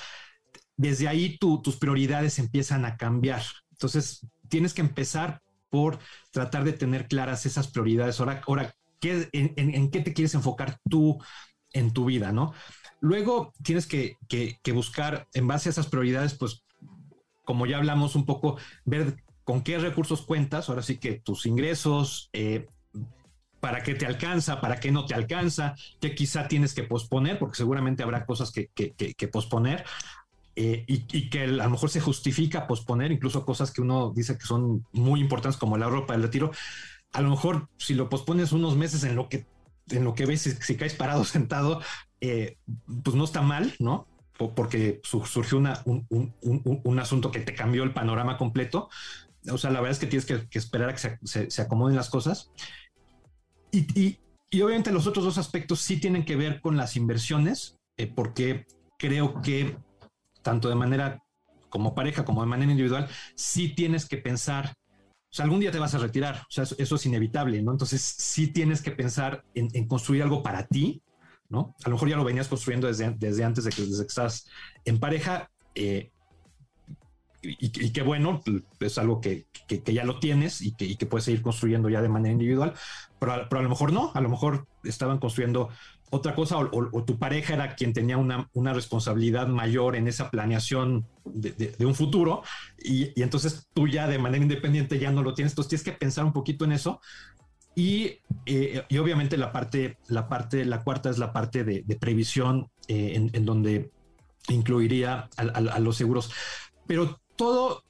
desde 0.75 1.07
ahí 1.07 1.37
tus 1.37 1.75
prioridades 1.77 2.39
empiezan 2.39 2.85
a 2.85 2.97
cambiar. 2.97 3.41
Entonces, 3.71 4.25
tienes 4.47 4.73
que 4.73 4.81
empezar 4.81 5.41
por 5.69 5.99
tratar 6.31 6.63
de 6.63 6.73
tener 6.73 7.07
claras 7.07 7.45
esas 7.45 7.67
prioridades. 7.67 8.19
Ahora, 8.19 8.41
ahora 8.47 8.73
¿qué, 8.99 9.29
en, 9.33 9.91
qué 9.91 9.99
te 9.99 10.13
quieres 10.13 10.33
enfocar 10.35 10.79
tú 10.89 11.21
en 11.73 11.91
tu 11.91 12.05
vida, 12.05 12.31
¿no? 12.31 12.53
Luego 12.99 13.53
tienes 13.63 13.87
que, 13.87 14.17
buscar, 14.73 15.27
en 15.33 15.47
base 15.47 15.69
a 15.69 15.71
esas 15.71 15.87
prioridades, 15.87 16.33
pues, 16.33 16.63
como 17.43 17.65
ya 17.65 17.77
hablamos 17.77 18.15
un 18.15 18.25
poco, 18.25 18.57
ver 18.85 19.23
con 19.43 19.61
qué 19.61 19.77
recursos 19.77 20.23
cuentas, 20.23 20.69
ahora 20.69 20.81
sí 20.81 20.97
que 20.97 21.13
tus 21.13 21.45
ingresos, 21.45 22.29
eh, 22.33 22.67
para 23.59 23.83
qué 23.83 23.95
te 23.95 24.05
alcanza, 24.05 24.61
para 24.61 24.79
qué 24.79 24.91
no 24.91 25.05
te 25.05 25.13
alcanza, 25.13 25.75
qué 25.99 26.15
quizá 26.15 26.47
tienes 26.47 26.73
que 26.73 26.83
posponer, 26.83 27.39
porque 27.39 27.57
seguramente 27.57 28.03
habrá 28.03 28.25
cosas 28.25 28.51
que, 28.51 28.69
posponer. 29.31 29.85
Eh, 30.55 30.85
y, 30.87 31.29
que 31.29 31.43
a 31.43 31.47
lo 31.47 31.69
mejor 31.69 31.89
se 31.89 32.01
justifica 32.01 32.65
posponer, 32.65 33.11
incluso 33.11 33.45
cosas 33.45 33.71
que 33.71 33.81
uno 33.81 34.11
dice 34.15 34.37
que 34.39 34.45
son 34.45 34.87
muy 34.91 35.19
importantes 35.19 35.59
como 35.59 35.75
el 35.75 35.83
ahorro 35.83 36.07
para 36.07 36.17
el 36.17 36.23
retiro. 36.23 36.51
A 37.13 37.21
lo 37.21 37.29
mejor 37.29 37.69
si 37.77 37.93
lo 37.93 38.09
pospones 38.09 38.51
unos 38.51 38.75
meses 38.75 39.03
en 39.03 39.15
lo 39.15 39.29
que, 39.29 39.45
en 39.89 40.03
lo 40.03 40.15
que 40.15 40.25
ves, 40.25 40.57
si, 40.59 40.75
caes 40.75 40.95
parado 40.95 41.23
sentado, 41.25 41.81
eh, 42.21 42.57
pues 43.03 43.15
no 43.15 43.23
está 43.23 43.41
mal, 43.41 43.73
¿no? 43.79 44.07
Porque 44.55 45.01
surgió 45.03 45.57
una, 45.57 45.81
un, 45.85 46.99
asunto 46.99 47.31
que 47.31 47.39
te 47.39 47.55
cambió 47.55 47.83
el 47.83 47.93
panorama 47.93 48.37
completo. 48.37 48.89
O 49.51 49.57
sea, 49.57 49.71
la 49.71 49.79
verdad 49.79 49.93
es 49.93 49.99
que 49.99 50.07
tienes 50.07 50.25
que, 50.25 50.59
esperar 50.59 50.89
a 50.89 50.93
que 50.93 51.17
se, 51.23 51.49
se 51.49 51.61
acomoden 51.61 51.95
las 51.95 52.09
cosas. 52.09 52.51
Y, 53.71 54.19
obviamente 54.61 54.91
los 54.91 55.07
otros 55.07 55.25
dos 55.25 55.37
aspectos 55.37 55.81
sí 55.81 55.99
tienen 55.99 56.23
que 56.23 56.35
ver 56.35 56.61
con 56.61 56.77
las 56.77 56.95
inversiones, 56.95 57.77
eh, 57.97 58.07
porque 58.07 58.65
creo 58.97 59.41
que 59.41 59.77
tanto 60.41 60.69
de 60.69 60.75
manera 60.75 61.21
como 61.69 61.93
pareja 61.93 62.23
como 62.23 62.41
de 62.41 62.47
manera 62.47 62.71
individual, 62.71 63.09
sí 63.35 63.69
tienes 63.75 64.07
que 64.07 64.17
pensar, 64.17 64.73
o 65.29 65.35
sea, 65.35 65.43
algún 65.43 65.59
día 65.59 65.71
te 65.71 65.79
vas 65.79 65.93
a 65.95 65.97
retirar, 65.97 66.37
o 66.37 66.51
sea, 66.51 66.63
eso, 66.63 66.95
es 66.95 67.05
inevitable, 67.05 67.61
¿no? 67.61 67.71
Entonces 67.71 68.01
sí 68.01 68.47
tienes 68.47 68.81
que 68.81 68.91
pensar 68.91 69.43
en, 69.53 69.87
construir 69.87 70.23
algo 70.23 70.41
para 70.41 70.65
ti, 70.67 71.01
A 71.51 71.89
lo 71.89 71.95
mejor 71.95 72.09
ya 72.09 72.17
lo 72.17 72.23
venías 72.23 72.47
construyendo 72.47 72.87
desde, 72.87 73.43
antes 73.43 73.63
de 73.63 73.69
que, 73.71 73.83
que 73.83 74.01
estás 74.07 74.47
en 74.85 74.99
pareja, 74.99 75.49
eh, 75.75 76.11
y, 77.41 77.85
y, 77.85 77.91
qué 77.91 78.01
bueno, 78.01 78.41
es 78.79 78.97
algo 78.97 79.21
que, 79.21 79.45
ya 79.85 80.03
lo 80.03 80.19
tienes 80.19 80.61
y 80.61 80.73
que, 80.73 81.05
puedes 81.05 81.25
seguir 81.25 81.41
construyendo 81.41 81.89
ya 81.89 82.01
de 82.01 82.09
manera 82.09 82.33
individual, 82.33 82.73
pero 83.19 83.33
a, 83.33 83.49
pero 83.49 83.59
a, 83.59 83.63
lo 83.63 83.69
mejor 83.69 83.93
no, 83.93 84.11
a 84.13 84.21
lo 84.21 84.29
mejor 84.29 84.67
estaban 84.83 85.19
construyendo 85.19 85.69
otra 86.09 86.35
cosa 86.35 86.57
o, 86.57 87.03
tu 87.03 87.19
pareja 87.19 87.53
era 87.53 87.75
quien 87.75 87.93
tenía 87.93 88.17
una, 88.17 88.73
responsabilidad 88.73 89.47
mayor 89.47 89.95
en 89.95 90.07
esa 90.07 90.29
planeación 90.29 91.05
de, 91.25 91.75
un 91.85 91.95
futuro 91.95 92.43
y, 92.77 93.21
entonces 93.21 93.67
tú 93.73 93.87
ya 93.87 94.07
de 94.07 94.17
manera 94.17 94.41
independiente 94.41 94.99
ya 94.99 95.11
no 95.11 95.21
lo 95.21 95.33
tienes, 95.33 95.51
entonces 95.51 95.69
tienes 95.69 95.83
que 95.83 95.91
pensar 95.93 96.25
un 96.25 96.33
poquito 96.33 96.65
en 96.65 96.71
eso. 96.71 97.01
Y, 97.77 98.21
eh, 98.47 98.83
obviamente 98.99 99.37
la 99.37 99.51
parte, 99.51 99.99
la 100.07 100.27
parte, 100.27 100.65
la 100.65 100.83
cuarta 100.83 101.11
es 101.11 101.19
la 101.19 101.31
parte 101.31 101.63
de, 101.63 101.83
previsión 101.97 102.71
eh, 102.87 103.29
en, 103.31 103.45
donde 103.45 103.91
incluiría 104.47 105.29
a 105.37 105.79
los 105.79 105.95
seguros. 105.95 106.31
Pero 106.87 107.21
todo, 107.35 107.83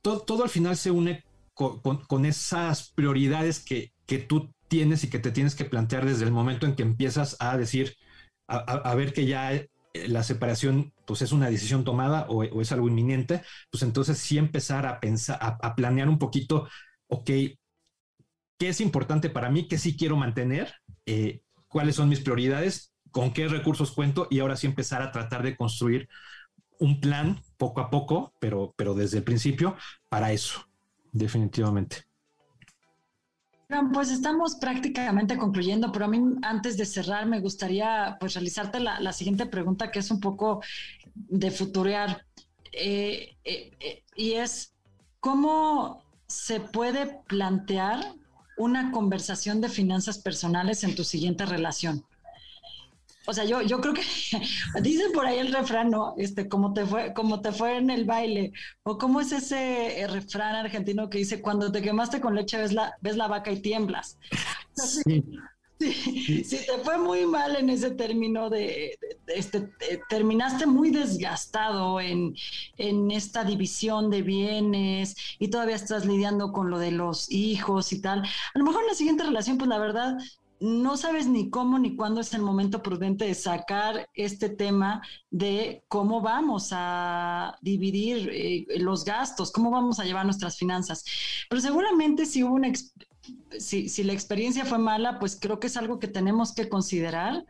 todo, 0.00 0.44
al 0.44 0.48
final 0.48 0.76
se 0.76 0.92
une 0.92 1.24
con, 1.54 2.24
esas 2.24 2.92
prioridades 2.92 3.58
que, 3.58 3.90
tú 4.28 4.54
tienes 4.68 5.02
y 5.02 5.10
que 5.10 5.18
te 5.18 5.32
tienes 5.32 5.56
que 5.56 5.64
plantear 5.64 6.06
desde 6.06 6.24
el 6.24 6.30
momento 6.30 6.64
en 6.64 6.76
que 6.76 6.84
empiezas 6.84 7.36
a 7.40 7.56
decir, 7.56 7.96
a, 8.46 8.94
ver 8.94 9.12
que 9.12 9.26
ya 9.26 9.54
eh, 9.54 9.68
la 10.06 10.22
separación 10.22 10.92
pues 11.04 11.20
es 11.22 11.32
una 11.32 11.50
decisión 11.50 11.82
tomada 11.82 12.26
o, 12.28 12.44
es 12.44 12.70
algo 12.70 12.86
inminente, 12.86 13.42
pues 13.72 13.82
entonces 13.82 14.18
sí 14.18 14.38
empezar 14.38 14.86
a 14.86 15.00
pensar, 15.00 15.38
a, 15.40 15.74
planear 15.74 16.08
un 16.08 16.20
poquito, 16.20 16.68
ok, 17.08 17.30
¿qué 18.62 18.68
es 18.68 18.80
importante 18.80 19.28
para 19.28 19.50
mí? 19.50 19.66
¿Qué 19.66 19.76
sí 19.76 19.96
quiero 19.96 20.16
mantener? 20.16 20.72
Eh, 21.04 21.42
¿Cuáles 21.66 21.96
son 21.96 22.08
mis 22.08 22.20
prioridades? 22.20 22.94
¿Con 23.10 23.32
qué 23.32 23.48
recursos 23.48 23.90
cuento? 23.90 24.28
Y 24.30 24.38
ahora 24.38 24.54
sí 24.54 24.68
empezar 24.68 25.02
a 25.02 25.10
tratar 25.10 25.42
de 25.42 25.56
construir 25.56 26.08
un 26.78 27.00
plan 27.00 27.42
poco 27.56 27.80
a 27.80 27.90
poco, 27.90 28.32
pero, 28.38 28.72
pero 28.76 28.94
desde 28.94 29.18
el 29.18 29.24
principio 29.24 29.74
para 30.08 30.30
eso, 30.30 30.64
definitivamente. 31.10 32.04
Pues 33.92 34.12
estamos 34.12 34.54
prácticamente 34.54 35.36
concluyendo, 35.36 35.90
pero 35.90 36.04
a 36.04 36.08
mí 36.08 36.20
antes 36.42 36.76
de 36.76 36.86
cerrar 36.86 37.26
me 37.26 37.40
gustaría 37.40 38.16
pues 38.20 38.34
realizarte 38.34 38.78
la, 38.78 39.12
siguiente 39.12 39.46
pregunta 39.46 39.90
que 39.90 39.98
es 39.98 40.10
un 40.12 40.20
poco 40.20 40.62
de 41.16 41.50
futurear 41.50 42.24
eh, 42.70 43.36
eh, 43.42 44.04
y 44.14 44.34
es 44.34 44.72
cómo 45.18 46.04
se 46.28 46.60
puede 46.60 47.22
plantear 47.26 48.21
una 48.56 48.90
conversación 48.90 49.60
de 49.60 49.68
finanzas 49.68 50.18
personales 50.18 50.84
en 50.84 50.94
tu 50.94 51.04
siguiente 51.04 51.46
relación. 51.46 52.04
O 53.26 53.32
sea, 53.32 53.44
yo, 53.44 53.62
yo 53.62 53.80
creo 53.80 53.94
que 53.94 54.02
dicen 54.82 55.12
por 55.12 55.26
ahí 55.26 55.38
el 55.38 55.52
refrán, 55.52 55.90
¿no? 55.90 56.14
Este, 56.16 56.48
como 56.48 56.72
te 56.72 56.84
fue, 56.84 57.12
como 57.14 57.40
te 57.40 57.52
fue 57.52 57.76
en 57.76 57.90
el 57.90 58.04
baile. 58.04 58.52
O 58.82 58.98
cómo 58.98 59.20
es 59.20 59.32
ese 59.32 60.00
eh, 60.00 60.06
refrán 60.08 60.56
argentino 60.56 61.08
que 61.08 61.18
dice, 61.18 61.40
cuando 61.40 61.70
te 61.70 61.82
quemaste 61.82 62.20
con 62.20 62.34
leche 62.34 62.56
ves 62.58 62.72
la, 62.72 62.94
ves 63.00 63.16
la 63.16 63.28
vaca 63.28 63.52
y 63.52 63.60
tiemblas. 63.60 64.18
Sí. 64.74 65.24
Si, 65.82 66.42
te 66.66 66.78
fue 66.84 66.98
muy 66.98 67.26
mal 67.26 67.56
en 67.56 67.70
ese 67.70 67.90
término 67.90 68.50
de, 68.50 68.98
este, 69.26 69.70
terminaste 70.08 70.66
muy 70.66 70.90
desgastado 70.90 72.00
en, 72.00 72.34
en, 72.76 73.10
esta 73.10 73.44
división 73.44 74.10
de 74.10 74.22
bienes 74.22 75.16
y 75.38 75.48
todavía 75.48 75.76
estás 75.76 76.04
lidiando 76.06 76.52
con 76.52 76.70
lo 76.70 76.78
de 76.78 76.92
los 76.92 77.30
hijos 77.30 77.92
y 77.92 78.00
tal. 78.00 78.22
A 78.22 78.58
lo 78.58 78.64
mejor 78.64 78.82
en 78.82 78.88
la 78.88 78.94
siguiente 78.94 79.24
relación, 79.24 79.58
pues 79.58 79.68
la 79.68 79.78
verdad, 79.78 80.18
no 80.62 80.96
sabes 80.96 81.26
ni 81.26 81.50
cómo 81.50 81.76
ni 81.80 81.96
cuándo 81.96 82.20
es 82.20 82.32
el 82.34 82.42
momento 82.42 82.84
prudente 82.84 83.24
de 83.24 83.34
sacar 83.34 84.08
este 84.14 84.48
tema 84.48 85.02
de 85.28 85.82
cómo 85.88 86.20
vamos 86.20 86.68
a 86.70 87.58
dividir 87.62 88.30
eh, 88.32 88.66
los 88.78 89.04
gastos, 89.04 89.50
cómo 89.50 89.72
vamos 89.72 89.98
a 89.98 90.04
llevar 90.04 90.24
nuestras 90.24 90.56
finanzas. 90.56 91.04
Pero 91.50 91.60
seguramente 91.60 92.26
si 92.26 92.44
hubo 92.44 92.54
una, 92.54 92.68
si, 93.58 93.88
si, 93.88 94.04
la 94.04 94.12
experiencia 94.12 94.64
fue 94.64 94.78
mala, 94.78 95.18
pues 95.18 95.38
creo 95.40 95.60
que 95.60 95.68
es 95.68 95.76
algo 95.76 95.98
que 95.98 96.08
tenemos 96.08 96.54
que 96.54 96.68
considerar. 96.68 97.44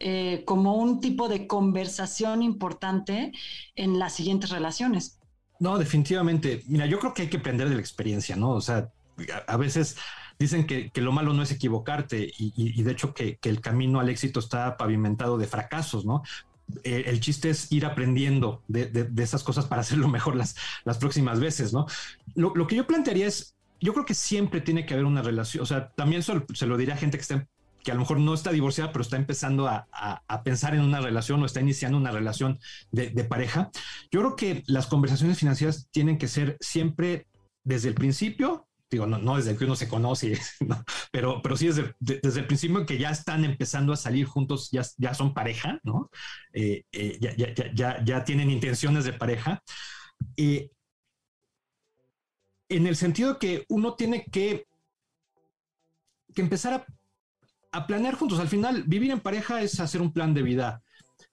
Eh, 0.00 0.42
como 0.44 0.74
un 0.74 1.00
tipo 1.00 1.28
de 1.28 1.46
conversación 1.46 2.42
importante 2.42 3.32
en 3.76 4.00
las 4.00 4.12
siguientes 4.12 4.50
relaciones. 4.50 5.20
No, 5.60 5.78
definitivamente. 5.78 6.62
Mira, 6.66 6.86
yo 6.86 6.98
creo 6.98 7.14
que 7.14 7.22
hay 7.22 7.28
que 7.28 7.36
aprender 7.36 7.68
de 7.68 7.76
la 7.76 7.80
experiencia, 7.80 8.34
¿no? 8.34 8.50
O 8.50 8.60
sea, 8.60 8.90
a 9.46 9.56
veces 9.56 9.96
dicen 10.38 10.66
que, 10.66 10.90
lo 10.96 11.12
malo 11.12 11.32
no 11.32 11.42
es 11.42 11.52
equivocarte 11.52 12.32
y, 12.36 12.82
de 12.82 12.92
hecho 12.92 13.14
que, 13.14 13.38
el 13.42 13.60
camino 13.60 14.00
al 14.00 14.08
éxito 14.08 14.40
está 14.40 14.76
pavimentado 14.76 15.38
de 15.38 15.46
fracasos, 15.46 16.04
¿no? 16.04 16.22
Eh, 16.82 17.04
el 17.06 17.20
chiste 17.20 17.50
es 17.50 17.70
ir 17.70 17.84
aprendiendo 17.86 18.62
de, 18.68 19.08
esas 19.18 19.44
cosas 19.44 19.66
para 19.66 19.82
hacerlo 19.82 20.08
mejor 20.18 20.34
las, 20.34 20.56
las 20.84 20.98
próximas 20.98 21.40
veces, 21.40 21.72
¿no? 21.72 21.86
Lo, 22.34 22.66
que 22.66 22.76
yo 22.76 22.86
plantearía 22.86 23.26
es, 23.26 23.54
yo 23.84 23.92
creo 23.92 24.06
que 24.06 24.14
siempre 24.14 24.62
tiene 24.62 24.86
que 24.86 24.94
haber 24.94 25.04
una 25.04 25.20
relación, 25.20 25.62
o 25.62 25.66
sea, 25.66 25.90
también 25.90 26.22
se 26.22 26.66
lo 26.66 26.76
diría 26.78 26.94
a 26.94 26.96
gente 26.96 27.18
que 27.18 27.22
está 27.22 27.46
que 27.84 27.90
a 27.90 27.94
lo 27.94 28.00
mejor 28.00 28.18
no 28.18 28.32
está 28.32 28.50
divorciada, 28.50 28.90
pero 28.90 29.02
está 29.02 29.16
empezando 29.16 29.68
a, 29.68 29.86
pensar 30.42 30.74
en 30.74 30.80
una 30.80 31.00
relación 31.00 31.42
o 31.42 31.46
está 31.46 31.60
iniciando 31.60 31.98
una 31.98 32.10
relación 32.10 32.58
de, 32.90 33.10
pareja. 33.24 33.70
Yo 34.10 34.20
creo 34.20 34.36
que 34.36 34.62
las 34.66 34.86
conversaciones 34.86 35.38
financieras 35.38 35.88
tienen 35.90 36.16
que 36.16 36.26
ser 36.26 36.56
siempre 36.60 37.26
desde 37.62 37.88
el 37.88 37.94
principio 37.94 38.66
digo, 38.90 39.06
no, 39.06 39.36
desde 39.36 39.56
que 39.56 39.64
uno 39.64 39.74
se 39.74 39.88
conoce, 39.88 40.38
pero, 41.10 41.42
pero 41.42 41.56
sí 41.56 41.66
desde, 41.66 41.94
desde, 41.98 42.40
el 42.40 42.46
principio 42.46 42.86
que 42.86 42.96
ya 42.96 43.10
están 43.10 43.44
empezando 43.44 43.92
a 43.92 43.96
salir 43.96 44.24
juntos, 44.24 44.70
ya, 44.70 44.82
ya 44.98 45.14
son 45.14 45.34
pareja, 45.34 45.80
¿no? 45.82 46.10
Eh, 46.52 46.84
eh, 46.92 47.18
ya, 47.20 47.34
ya, 47.34 47.72
ya, 47.74 48.04
ya, 48.04 48.24
tienen 48.24 48.52
intenciones 48.52 49.04
de 49.04 49.12
pareja. 49.12 49.64
En 52.76 52.86
el 52.86 52.96
sentido 52.96 53.38
que 53.38 53.64
uno 53.68 53.94
tiene 53.94 54.24
que, 54.24 54.66
que 56.34 56.42
empezar 56.42 56.86
a 57.72 57.86
planear 57.86 58.14
juntos. 58.14 58.38
Al 58.38 58.48
final, 58.48 58.84
vivir 58.84 59.10
en 59.10 59.20
pareja 59.20 59.62
es 59.62 59.80
hacer 59.80 60.00
un 60.00 60.12
plan 60.12 60.34
de 60.34 60.42
vida 60.42 60.82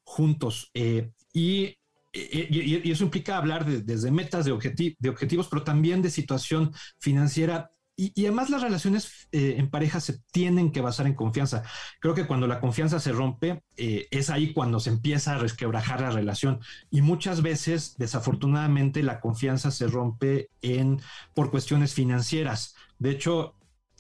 juntos 0.04 0.72
eh, 0.74 1.12
y, 1.34 1.78
y, 2.12 2.92
eso 2.92 3.04
implica 3.04 3.38
hablar 3.38 3.66
de, 3.66 3.82
desde 3.82 4.12
metas, 4.12 4.46
de, 4.46 4.52
de 5.00 5.10
objetivos, 5.10 5.48
pero 5.48 5.64
también 5.64 6.02
de 6.02 6.10
situación 6.10 6.74
financiera 7.00 7.70
y, 8.02 8.26
además 8.26 8.50
las 8.50 8.64
relaciones 8.64 9.28
eh, 9.32 9.56
en 9.58 9.70
pareja 9.70 10.00
se 10.00 10.20
tienen 10.32 10.72
que 10.72 10.82
basar 10.82 11.06
en 11.06 11.14
confianza. 11.14 11.64
Creo 12.00 12.16
que 12.16 12.26
cuando 12.26 12.48
la 12.48 12.60
confianza 12.60 13.00
se 13.00 13.12
rompe, 13.12 13.62
eh, 13.78 14.08
es 14.10 14.32
ahí 14.32 14.54
cuando 14.54 14.80
se 14.80 14.90
empieza 14.90 15.36
a 15.36 15.38
resquebrajar 15.38 16.02
la 16.02 16.10
relación. 16.10 16.62
Y 16.90 17.02
muchas 17.02 17.44
veces, 17.44 17.96
desafortunadamente, 17.98 19.04
la 19.04 19.20
confianza 19.20 19.70
se 19.70 19.88
rompe 19.88 20.50
en, 20.64 21.00
por 21.36 21.52
cuestiones 21.52 21.94
financieras. 21.94 22.76
De 22.98 23.12
hecho, 23.12 23.56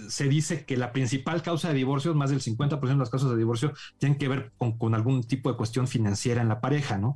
se 0.09 0.27
dice 0.27 0.65
que 0.65 0.77
la 0.77 0.93
principal 0.93 1.43
causa 1.43 1.67
de 1.67 1.75
divorcio, 1.75 2.15
más 2.15 2.31
del 2.31 2.41
50% 2.41 2.79
de 2.81 2.95
las 2.95 3.09
causas 3.09 3.29
de 3.29 3.37
divorcio, 3.37 3.73
tienen 3.99 4.17
que 4.17 4.27
ver 4.27 4.51
con, 4.57 4.95
algún 4.95 5.23
tipo 5.23 5.51
de 5.51 5.57
cuestión 5.57 5.87
financiera 5.87 6.41
en 6.41 6.47
la 6.47 6.59
pareja, 6.59 6.97
¿no? 6.97 7.15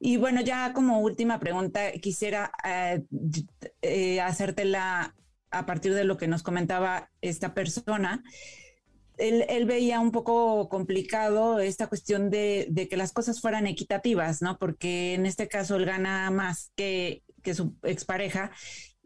Y 0.00 0.16
bueno, 0.16 0.40
ya 0.40 0.72
como 0.72 0.98
última 0.98 1.38
pregunta, 1.38 1.92
quisiera 1.92 2.50
eh, 2.64 3.04
eh, 3.82 4.20
hacértela 4.20 5.14
a 5.58 5.66
partir 5.66 5.94
de 5.94 6.04
lo 6.04 6.16
que 6.16 6.28
nos 6.28 6.42
comentaba 6.42 7.10
esta 7.20 7.54
persona. 7.54 8.22
Él, 9.16 9.64
veía 9.66 10.00
un 10.00 10.10
poco 10.10 10.68
complicado 10.68 11.60
esta 11.60 11.86
cuestión 11.86 12.30
de, 12.30 12.88
que 12.90 12.96
las 12.96 13.12
cosas 13.12 13.40
fueran 13.40 13.66
equitativas, 13.66 14.42
¿no? 14.42 14.58
Porque 14.58 15.14
en 15.14 15.24
este 15.24 15.46
caso 15.46 15.76
él 15.76 15.84
gana 15.84 16.30
más 16.30 16.72
que, 16.74 17.22
que 17.42 17.54
su 17.54 17.76
expareja 17.84 18.50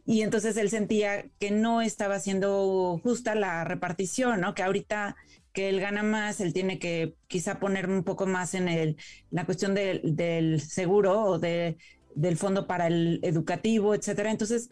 y 0.06 0.22
entonces 0.22 0.56
él 0.56 0.70
sentía 0.70 1.26
que 1.38 1.50
no 1.50 1.82
estaba 1.82 2.18
siendo 2.18 2.98
justa 3.02 3.34
la 3.34 3.64
repartición, 3.64 4.40
¿no? 4.40 4.54
Que 4.54 4.62
ahorita 4.62 5.16
que 5.52 5.68
él 5.68 5.80
gana 5.80 6.02
más, 6.02 6.40
él 6.40 6.54
tiene 6.54 6.78
que 6.78 7.16
quizá 7.26 7.60
poner 7.60 7.90
un 7.90 8.04
poco 8.04 8.24
más 8.24 8.54
en 8.54 8.68
el, 8.68 8.96
la 9.30 9.44
cuestión 9.44 9.74
del 9.74 10.62
seguro 10.62 11.24
o 11.24 11.38
de, 11.38 11.76
del 12.14 12.38
fondo 12.38 12.66
para 12.66 12.86
el 12.86 13.20
educativo, 13.22 13.94
etcétera. 13.94 14.30
Entonces, 14.30 14.68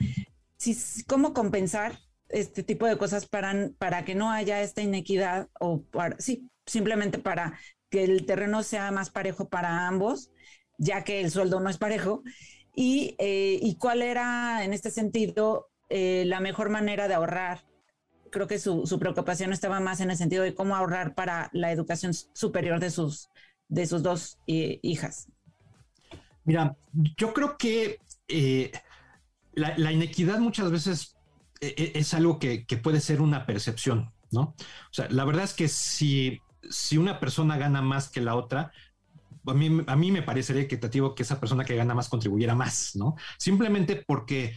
¿cómo 1.07 1.33
compensar 1.33 1.99
este 2.29 2.63
tipo 2.63 2.87
de 2.87 2.99
cosas 2.99 3.27
para, 3.27 3.71
para 3.79 4.05
que 4.05 4.15
no 4.15 4.31
haya 4.31 4.63
esta 4.63 4.83
inequidad 4.83 5.49
o 5.61 5.83
para, 5.83 6.17
sí, 6.19 6.51
simplemente 6.67 7.19
para 7.19 7.59
que 7.91 8.05
el 8.05 8.27
terreno 8.27 8.63
sea 8.63 8.91
más 8.91 9.11
parejo 9.11 9.49
para 9.49 9.87
ambos, 9.87 10.31
ya 10.79 11.05
que 11.05 11.21
el 11.21 11.31
sueldo 11.31 11.61
no 11.61 11.71
es 11.71 11.79
parejo? 11.79 12.23
Eh, 12.77 13.59
y, 13.63 13.77
cuál 13.79 14.03
era 14.03 14.63
en 14.63 14.75
este 14.75 14.91
sentido 14.91 15.71
eh, 15.89 16.25
la 16.27 16.41
mejor 16.41 16.69
manera 16.69 17.09
de 17.09 17.15
ahorrar. 17.15 17.65
Creo 18.31 18.47
que 18.47 18.59
su, 18.59 18.99
preocupación 19.01 19.53
estaba 19.53 19.81
más 19.81 20.01
en 20.01 20.11
el 20.11 20.17
sentido 20.19 20.43
de 20.43 20.55
cómo 20.55 20.77
ahorrar 20.77 21.15
para 21.15 21.49
la 21.53 21.73
educación 21.73 22.13
superior 22.13 22.81
de 22.81 22.91
sus, 22.91 23.31
de 23.69 23.87
sus 23.87 24.03
dos 24.03 24.39
eh, 24.47 24.79
hijas. 24.83 25.29
Mira, 26.45 26.77
yo 27.17 27.33
creo 27.33 27.57
que 27.57 27.99
la, 29.57 29.91
inequidad 29.93 30.39
muchas 30.39 30.71
veces 30.71 31.17
es 31.61 32.15
algo 32.15 32.39
que, 32.39 32.65
puede 32.83 33.01
ser 33.01 33.21
una 33.21 33.47
percepción, 33.47 34.13
¿no? 34.31 34.41
O 34.41 34.93
sea, 34.93 35.09
la 35.11 35.25
verdad 35.25 35.45
es 35.45 35.55
que 35.55 35.69
si, 35.69 36.41
si 36.71 36.99
una 36.99 37.19
persona 37.19 37.57
gana 37.57 37.83
más 37.83 38.09
que 38.09 38.21
la 38.21 38.37
otra, 38.37 38.73
a 39.47 39.55
mí, 39.55 39.83
a 39.87 39.97
mí 39.97 40.13
me 40.13 40.23
parecería 40.23 40.63
equitativo 40.63 41.15
que 41.15 41.23
esa 41.23 41.41
persona 41.41 41.65
que 41.65 41.77
gana 41.77 41.95
más 41.95 42.09
contribuyera 42.09 42.55
más, 42.55 42.93
¿no? 42.95 43.17
Simplemente 43.39 44.05
porque, 44.07 44.55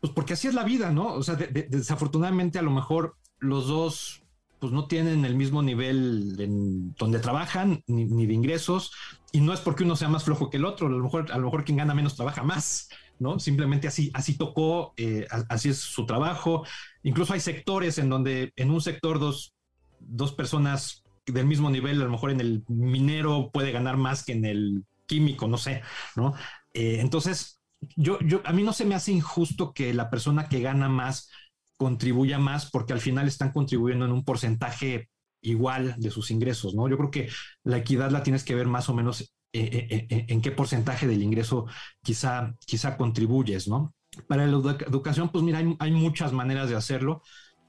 pues 0.00 0.12
porque 0.12 0.32
así 0.32 0.48
es 0.48 0.54
la 0.54 0.64
vida, 0.64 0.90
¿no? 0.90 1.14
O 1.14 1.22
sea, 1.22 1.36
desafortunadamente 1.36 2.58
a 2.58 2.62
lo 2.62 2.70
mejor 2.70 3.16
los 3.38 3.68
dos 3.68 4.22
pues 4.58 4.72
no 4.72 4.86
tienen 4.86 5.24
el 5.24 5.36
mismo 5.36 5.62
nivel 5.62 6.34
en 6.38 6.94
donde 6.94 7.18
trabajan 7.18 7.82
ni, 7.86 8.26
de 8.26 8.32
ingresos 8.32 8.92
y 9.32 9.40
no 9.40 9.52
es 9.52 9.60
porque 9.60 9.84
uno 9.84 9.96
sea 9.96 10.08
más 10.08 10.24
flojo 10.24 10.48
que 10.48 10.56
el 10.56 10.64
otro, 10.64 10.86
a 10.86 10.90
lo 10.90 11.02
mejor, 11.02 11.30
a 11.30 11.38
lo 11.38 11.44
mejor 11.44 11.64
quien 11.64 11.76
gana 11.76 11.94
menos 11.94 12.16
trabaja 12.16 12.42
más, 12.42 12.88
¿no? 13.18 13.38
Simplemente 13.38 13.88
así, 13.88 14.10
así 14.14 14.36
tocó, 14.36 14.92
eh, 14.96 15.26
así 15.48 15.70
es 15.70 15.78
su 15.78 16.06
trabajo. 16.06 16.64
Incluso 17.02 17.32
hay 17.32 17.40
sectores 17.40 17.98
en 17.98 18.08
donde 18.08 18.52
en 18.56 18.70
un 18.70 18.80
sector 18.80 19.18
dos, 19.18 19.54
dos 20.00 20.32
personas 20.32 21.02
del 21.26 21.46
mismo 21.46 21.70
nivel, 21.70 22.00
a 22.00 22.04
lo 22.04 22.10
mejor 22.10 22.30
en 22.30 22.40
el 22.40 22.64
minero 22.68 23.50
puede 23.52 23.72
ganar 23.72 23.96
más 23.96 24.24
que 24.24 24.32
en 24.32 24.44
el 24.44 24.84
químico, 25.06 25.48
no 25.48 25.58
sé, 25.58 25.82
¿no? 26.14 26.34
Eh, 26.72 26.98
entonces, 27.00 27.60
yo, 27.96 28.18
yo, 28.20 28.42
a 28.44 28.52
mí 28.52 28.62
no 28.62 28.72
se 28.72 28.84
me 28.84 28.94
hace 28.94 29.12
injusto 29.12 29.72
que 29.72 29.94
la 29.94 30.10
persona 30.10 30.48
que 30.48 30.60
gana 30.60 30.88
más 30.88 31.30
contribuya 31.76 32.38
más 32.38 32.70
porque 32.70 32.92
al 32.92 33.00
final 33.00 33.28
están 33.28 33.52
contribuyendo 33.52 34.04
en 34.04 34.12
un 34.12 34.24
porcentaje 34.24 35.10
igual 35.40 35.94
de 35.98 36.10
sus 36.10 36.30
ingresos, 36.30 36.74
¿no? 36.74 36.88
Yo 36.88 36.96
creo 36.96 37.10
que 37.10 37.28
la 37.62 37.78
equidad 37.78 38.10
la 38.10 38.22
tienes 38.22 38.44
que 38.44 38.54
ver 38.54 38.66
más 38.66 38.88
o 38.88 38.94
menos 38.94 39.32
eh, 39.58 40.06
eh, 40.10 40.26
en 40.28 40.40
qué 40.40 40.50
porcentaje 40.50 41.06
del 41.06 41.22
ingreso 41.22 41.66
quizá, 42.02 42.54
quizá 42.66 42.96
contribuyes, 42.96 43.68
¿no? 43.68 43.94
Para 44.28 44.46
la 44.46 44.52
educación, 44.52 45.28
pues 45.28 45.44
mira, 45.44 45.58
hay, 45.58 45.76
hay 45.78 45.90
muchas 45.90 46.32
maneras 46.32 46.68
de 46.68 46.76
hacerlo 46.76 47.22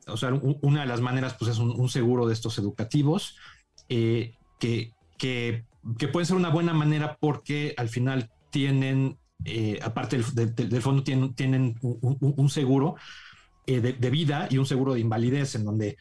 o 0.07 0.17
sea, 0.17 0.33
una 0.33 0.81
de 0.81 0.87
las 0.87 1.01
maneras 1.01 1.35
pues 1.37 1.51
es 1.51 1.57
un, 1.59 1.89
seguro 1.89 2.27
de 2.27 2.33
estos 2.33 2.57
educativos 2.57 3.37
eh, 3.89 4.35
que, 4.59 4.93
que, 5.17 5.65
puede 6.11 6.25
ser 6.25 6.35
una 6.35 6.49
buena 6.49 6.73
manera 6.73 7.17
porque 7.19 7.73
al 7.77 7.89
final 7.89 8.31
tienen, 8.49 9.17
eh, 9.45 9.79
aparte 9.81 10.21
del, 10.33 10.81
fondo, 10.81 11.03
tienen, 11.03 11.75
un, 11.81 12.49
seguro 12.49 12.95
eh, 13.65 13.81
de, 13.81 14.09
vida 14.09 14.47
y 14.49 14.57
un 14.57 14.65
seguro 14.65 14.93
de 14.93 15.01
invalidez 15.01 15.55
en 15.55 15.65
donde, 15.65 15.97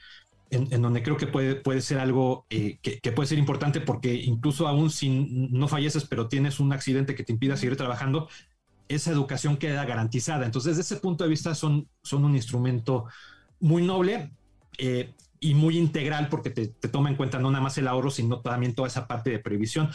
en, 0.50 0.82
donde 0.82 1.02
creo 1.02 1.16
que 1.16 1.26
puede, 1.26 1.56
puede 1.56 1.80
ser 1.80 1.98
algo 1.98 2.46
que, 2.48 2.78
que, 2.80 3.12
puede 3.12 3.28
ser 3.28 3.38
importante 3.38 3.80
porque 3.80 4.14
incluso 4.14 4.68
aún 4.68 4.90
si 4.90 5.48
no 5.50 5.66
falleces 5.68 6.04
pero 6.04 6.28
tienes 6.28 6.60
un 6.60 6.72
accidente 6.72 7.14
que 7.14 7.24
te 7.24 7.32
impida 7.32 7.56
seguir 7.56 7.76
trabajando, 7.76 8.28
esa 8.88 9.10
educación 9.10 9.56
queda 9.56 9.84
garantizada. 9.84 10.46
Entonces, 10.46 10.76
desde 10.76 10.94
ese 10.94 11.02
punto 11.02 11.24
de 11.24 11.30
vista 11.30 11.54
son, 11.54 11.88
son 12.02 12.24
un 12.24 12.36
instrumento 12.36 13.06
muy 13.60 13.82
noble 13.82 14.30
eh, 14.78 15.12
y 15.40 15.54
muy 15.54 15.78
integral 15.78 16.28
porque 16.28 16.50
te, 16.50 16.66
toma 16.88 17.10
en 17.10 17.16
cuenta 17.16 17.38
no 17.38 17.50
nada 17.50 17.62
más 17.62 17.76
el 17.78 17.88
ahorro, 17.88 18.10
sino 18.10 18.40
también 18.40 18.74
toda 18.74 18.88
esa 18.88 19.06
parte 19.06 19.30
de 19.30 19.38
previsión. 19.38 19.90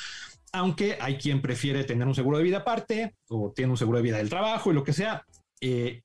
Aunque 0.52 0.98
hay 1.00 1.18
quien 1.18 1.42
prefiere 1.42 1.84
tener 1.84 2.08
un 2.08 2.16
seguro 2.16 2.38
de 2.38 2.44
vida 2.44 2.58
aparte 2.58 3.16
o 3.30 3.52
tiene 3.56 3.72
un 3.72 3.78
seguro 3.78 3.98
de 3.98 4.04
vida 4.04 4.18
del 4.18 4.30
trabajo 4.30 4.72
y 4.72 4.74
lo 4.74 4.84
que 4.84 4.94
sea, 4.94 5.26
eh, 5.62 6.02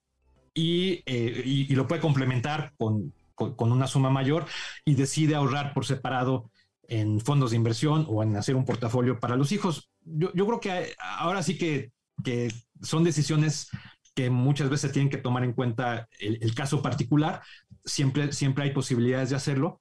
eh, 0.55 1.43
y, 1.45 1.75
lo 1.75 1.87
puede 1.87 2.01
complementar 2.01 2.73
con, 2.79 3.13
una 3.39 3.87
suma 3.87 4.11
mayor 4.11 4.47
y 4.85 4.95
decide 4.95 5.35
ahorrar 5.35 5.75
por 5.75 5.87
separado 5.87 6.51
en 6.89 7.21
fondos 7.21 7.51
de 7.51 7.57
inversión 7.57 8.07
o 8.09 8.23
en 8.23 8.37
hacer 8.37 8.57
un 8.57 8.65
portafolio 8.65 9.19
para 9.19 9.37
los 9.37 9.53
hijos. 9.53 9.91
Yo, 10.05 10.33
creo 10.33 10.61
que 10.61 10.95
ahora 10.99 11.43
sí 11.43 11.59
que, 11.59 11.93
que 12.25 12.53
son 12.83 13.05
decisiones 13.05 13.69
que 14.15 14.31
muchas 14.31 14.71
veces 14.71 14.93
tienen 14.93 15.11
que 15.11 15.19
tomar 15.19 15.45
en 15.45 15.53
cuenta 15.53 16.09
el, 16.19 16.55
caso 16.55 16.81
particular. 16.81 17.43
Siempre, 17.85 18.33
siempre 18.33 18.65
hay 18.65 18.71
posibilidades 18.71 19.31
de 19.31 19.37
hacerlo, 19.37 19.81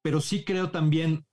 pero 0.00 0.20
sí 0.20 0.44
creo 0.44 0.70
también 0.70 1.26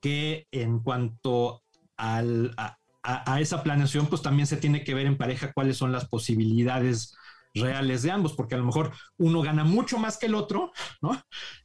que 0.00 0.46
en 0.50 0.80
cuanto 0.80 1.62
al, 1.96 2.54
a, 2.56 3.40
esa 3.40 3.62
planeación, 3.62 4.08
pues 4.08 4.20
también 4.20 4.46
se 4.46 4.56
tiene 4.56 4.82
que 4.82 4.94
ver 4.94 5.06
en 5.06 5.16
pareja 5.16 5.52
cuáles 5.52 5.76
son 5.76 5.92
las 5.92 6.08
posibilidades 6.08 7.14
reales 7.60 8.02
de 8.02 8.10
ambos, 8.10 8.32
porque 8.32 8.54
a 8.54 8.58
lo 8.58 8.64
mejor 8.64 8.92
uno 9.16 9.42
gana 9.42 9.64
mucho 9.64 9.98
más 9.98 10.18
que 10.18 10.26
el 10.26 10.34
otro, 10.34 10.72
¿no? 11.00 11.20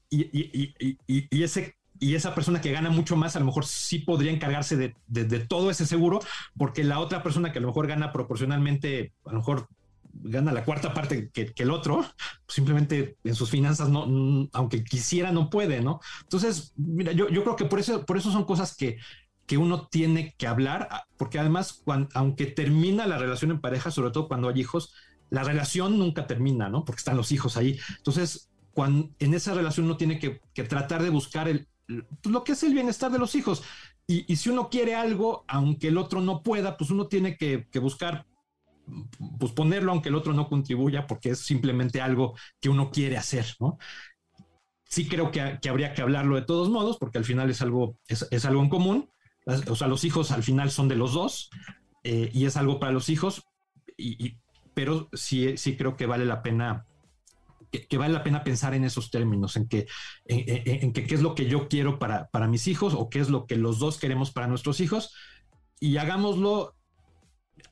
Y, 0.09 0.21
y, 0.37 0.75
y, 1.07 1.43
ese 1.43 1.77
y 1.99 2.15
esa 2.15 2.35
persona 2.35 2.59
que 2.59 2.71
gana 2.71 2.89
mucho 2.89 3.15
más 3.15 3.35
a 3.35 3.39
lo 3.39 3.45
mejor 3.45 3.65
sí 3.65 3.99
podría 3.99 4.31
encargarse 4.31 4.75
de, 4.75 4.95
de, 5.07 5.39
todo 5.39 5.69
ese 5.69 5.85
seguro, 5.85 6.19
porque 6.57 6.83
la 6.83 6.99
otra 6.99 7.23
persona 7.23 7.51
que 7.51 7.59
a 7.59 7.61
lo 7.61 7.67
mejor 7.67 7.87
gana 7.87 8.11
proporcionalmente, 8.11 9.13
a 9.25 9.31
lo 9.31 9.37
mejor 9.37 9.67
gana 10.13 10.51
la 10.51 10.65
cuarta 10.65 10.93
parte 10.93 11.29
que, 11.29 11.53
el 11.55 11.71
otro, 11.71 12.05
simplemente 12.47 13.17
en 13.23 13.35
sus 13.35 13.49
finanzas 13.49 13.89
no, 13.89 14.49
aunque 14.51 14.83
quisiera, 14.83 15.31
no 15.31 15.49
puede, 15.49 15.81
¿no? 15.81 15.99
Entonces, 16.23 16.73
mira, 16.75 17.11
yo, 17.11 17.29
yo 17.29 17.43
creo 17.43 17.55
que 17.55 17.65
por 17.65 17.79
eso, 17.79 18.05
por 18.05 18.17
eso 18.17 18.31
son 18.31 18.45
cosas 18.45 18.75
que, 18.75 18.97
que 19.45 19.57
uno 19.57 19.87
tiene 19.87 20.33
que 20.37 20.47
hablar, 20.47 20.87
ah, 20.91 21.03
porque 21.17 21.39
además, 21.39 21.83
aunque 22.13 22.45
termina 22.45 23.05
la 23.05 23.17
relación 23.17 23.51
en 23.51 23.61
pareja, 23.61 23.91
sobre 23.91 24.11
todo 24.11 24.27
cuando 24.27 24.49
hay 24.49 24.59
hijos, 24.59 24.93
la 25.31 25.43
relación 25.43 25.97
nunca 25.97 26.27
termina, 26.27 26.69
¿no? 26.69 26.85
Porque 26.85 26.99
están 26.99 27.17
los 27.17 27.31
hijos 27.31 27.57
ahí. 27.57 27.79
Entonces, 27.97 28.51
cuando, 28.73 29.09
en 29.17 29.33
esa 29.33 29.55
relación 29.55 29.87
uno 29.87 29.97
tiene 29.97 30.19
que, 30.19 30.41
tratar 30.63 31.01
de 31.01 31.09
buscar 31.09 31.47
el, 31.47 31.67
pues, 31.87 32.31
lo 32.31 32.43
que 32.43 32.51
es 32.51 32.61
el 32.61 32.73
bienestar 32.73 33.11
de 33.11 33.17
los 33.17 33.33
hijos. 33.33 33.63
Y, 34.05 34.35
si 34.35 34.49
uno 34.49 34.69
quiere 34.69 34.93
algo, 34.93 35.45
aunque 35.47 35.87
el 35.87 35.97
otro 35.97 36.19
no 36.19 36.43
pueda, 36.43 36.75
pues 36.75 36.91
uno 36.91 37.07
tiene 37.07 37.37
que, 37.37 37.67
que 37.71 37.79
buscar 37.79 38.25
pues 39.39 39.53
ponerlo 39.53 39.91
aunque 39.91 40.09
el 40.09 40.15
otro 40.15 40.33
no 40.33 40.49
contribuya 40.49 41.07
porque 41.07 41.29
es 41.29 41.39
simplemente 41.39 42.01
algo 42.01 42.35
que 42.59 42.67
uno 42.67 42.91
quiere 42.91 43.15
hacer, 43.15 43.45
¿no? 43.59 43.77
Sí 44.83 45.07
creo 45.07 45.31
que, 45.31 45.41
habría 45.69 45.93
que 45.93 46.01
hablarlo 46.01 46.35
de 46.35 46.41
todos 46.41 46.69
modos 46.69 46.97
porque 46.97 47.17
al 47.17 47.23
final 47.23 47.49
es 47.49 47.61
algo, 47.61 47.97
es, 48.07 48.45
algo 48.45 48.61
en 48.61 48.69
común, 48.69 49.09
o 49.45 49.75
sea, 49.75 49.87
los 49.87 50.03
hijos 50.03 50.31
al 50.31 50.43
final 50.43 50.71
son 50.71 50.89
de 50.89 50.95
los 50.95 51.13
dos 51.13 51.49
eh, 52.03 52.29
y 52.33 52.45
es 52.45 52.57
algo 52.57 52.79
para 52.79 52.91
los 52.91 53.07
hijos, 53.07 53.43
y, 53.97 54.37
pero 54.73 55.09
sí, 55.13 55.57
sí 55.57 55.77
creo 55.77 55.95
que 55.95 56.05
vale 56.05 56.25
la 56.25 56.41
pena 56.41 56.85
que, 57.71 57.97
vale 57.97 58.13
la 58.13 58.23
pena 58.23 58.43
pensar 58.43 58.73
en 58.73 58.83
esos 58.83 59.11
términos, 59.11 59.55
en 59.55 59.67
que, 59.67 59.87
en, 60.25 60.91
que 60.91 61.07
qué 61.07 61.15
es 61.15 61.21
lo 61.21 61.35
que 61.35 61.45
yo 61.45 61.69
quiero 61.69 61.99
para, 61.99 62.27
para 62.27 62.47
mis 62.47 62.67
hijos 62.67 62.93
o 62.93 63.09
qué 63.09 63.19
es 63.19 63.29
lo 63.29 63.47
que 63.47 63.55
los 63.55 63.79
dos 63.79 63.97
queremos 63.97 64.31
para 64.31 64.47
nuestros 64.47 64.81
hijos 64.81 65.15
y 65.79 65.95
hagámoslo 65.97 66.75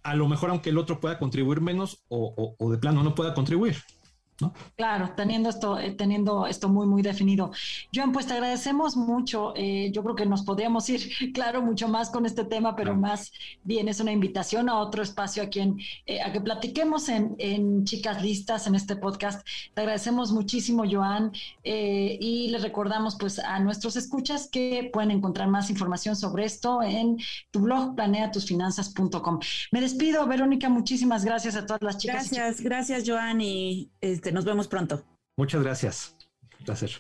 a 0.04 0.16
lo 0.16 0.30
mejor 0.30 0.52
aunque 0.52 0.70
el 0.70 0.78
otro 0.78 1.02
pueda 1.02 1.20
contribuir 1.20 1.60
menos 1.60 2.06
o 2.08 2.72
de 2.72 2.78
plano 2.78 3.04
no 3.04 3.16
pueda 3.16 3.34
contribuir. 3.34 3.78
Claro, 4.76 5.12
teniendo 5.16 5.50
esto, 5.50 5.78
eh, 5.78 5.92
teniendo 5.92 6.48
esto 6.48 6.70
muy, 6.70 6.88
muy 6.88 7.02
definido. 7.02 7.52
Joan, 7.94 8.12
pues 8.12 8.26
te 8.26 8.34
agradecemos 8.34 8.96
mucho. 8.96 9.54
Eh, 9.56 9.92
yo 9.94 10.04
creo 10.04 10.16
que 10.16 10.26
nos 10.26 10.44
podríamos 10.44 10.90
ir, 10.90 11.02
claro, 11.34 11.62
mucho 11.62 11.88
más 11.88 12.10
con 12.10 12.26
este 12.26 12.46
tema, 12.46 12.76
pero 12.76 12.96
más 12.96 13.32
bien 13.64 13.88
es 13.88 14.00
una 14.00 14.12
invitación 14.12 14.70
a 14.70 14.80
otro 14.80 15.04
espacio 15.04 15.44
a 15.44 15.48
quien, 15.48 15.78
eh, 16.06 16.22
a 16.22 16.32
que 16.32 16.42
platiquemos 16.42 17.10
en, 17.10 17.84
Chicas 17.84 18.22
Listas, 18.22 18.68
en 18.68 18.76
este 18.76 18.96
podcast. 18.96 19.46
Te 19.74 19.82
agradecemos 19.82 20.32
muchísimo, 20.32 20.84
Joan, 20.90 21.32
y 21.64 22.50
le 22.50 22.58
recordamos 22.58 23.16
pues 23.18 23.40
a 23.40 23.60
nuestros 23.60 23.96
escuchas 23.96 24.50
que 24.52 24.90
pueden 24.92 25.12
encontrar 25.12 25.48
más 25.48 25.70
información 25.70 26.16
sobre 26.16 26.46
esto 26.46 26.82
en 26.82 27.18
tu 27.52 27.62
blog 27.62 27.96
planeatusfinanzas.com. 27.96 29.40
Me 29.72 29.82
despido, 29.82 30.26
Verónica, 30.28 30.70
muchísimas 30.70 31.26
gracias 31.26 31.56
a 31.56 31.66
todas 31.66 31.82
las 31.82 31.98
chicas. 31.98 32.32
Gracias, 32.32 32.62
gracias, 32.62 33.04
Joan, 33.06 33.42
y 33.42 33.90
este 34.02 34.29
nos 34.32 34.46
vemos 34.46 34.68
pronto. 34.68 35.04
Muchas 35.38 35.64
gracias. 35.64 36.16
Un 36.60 36.66
placer. 36.66 36.92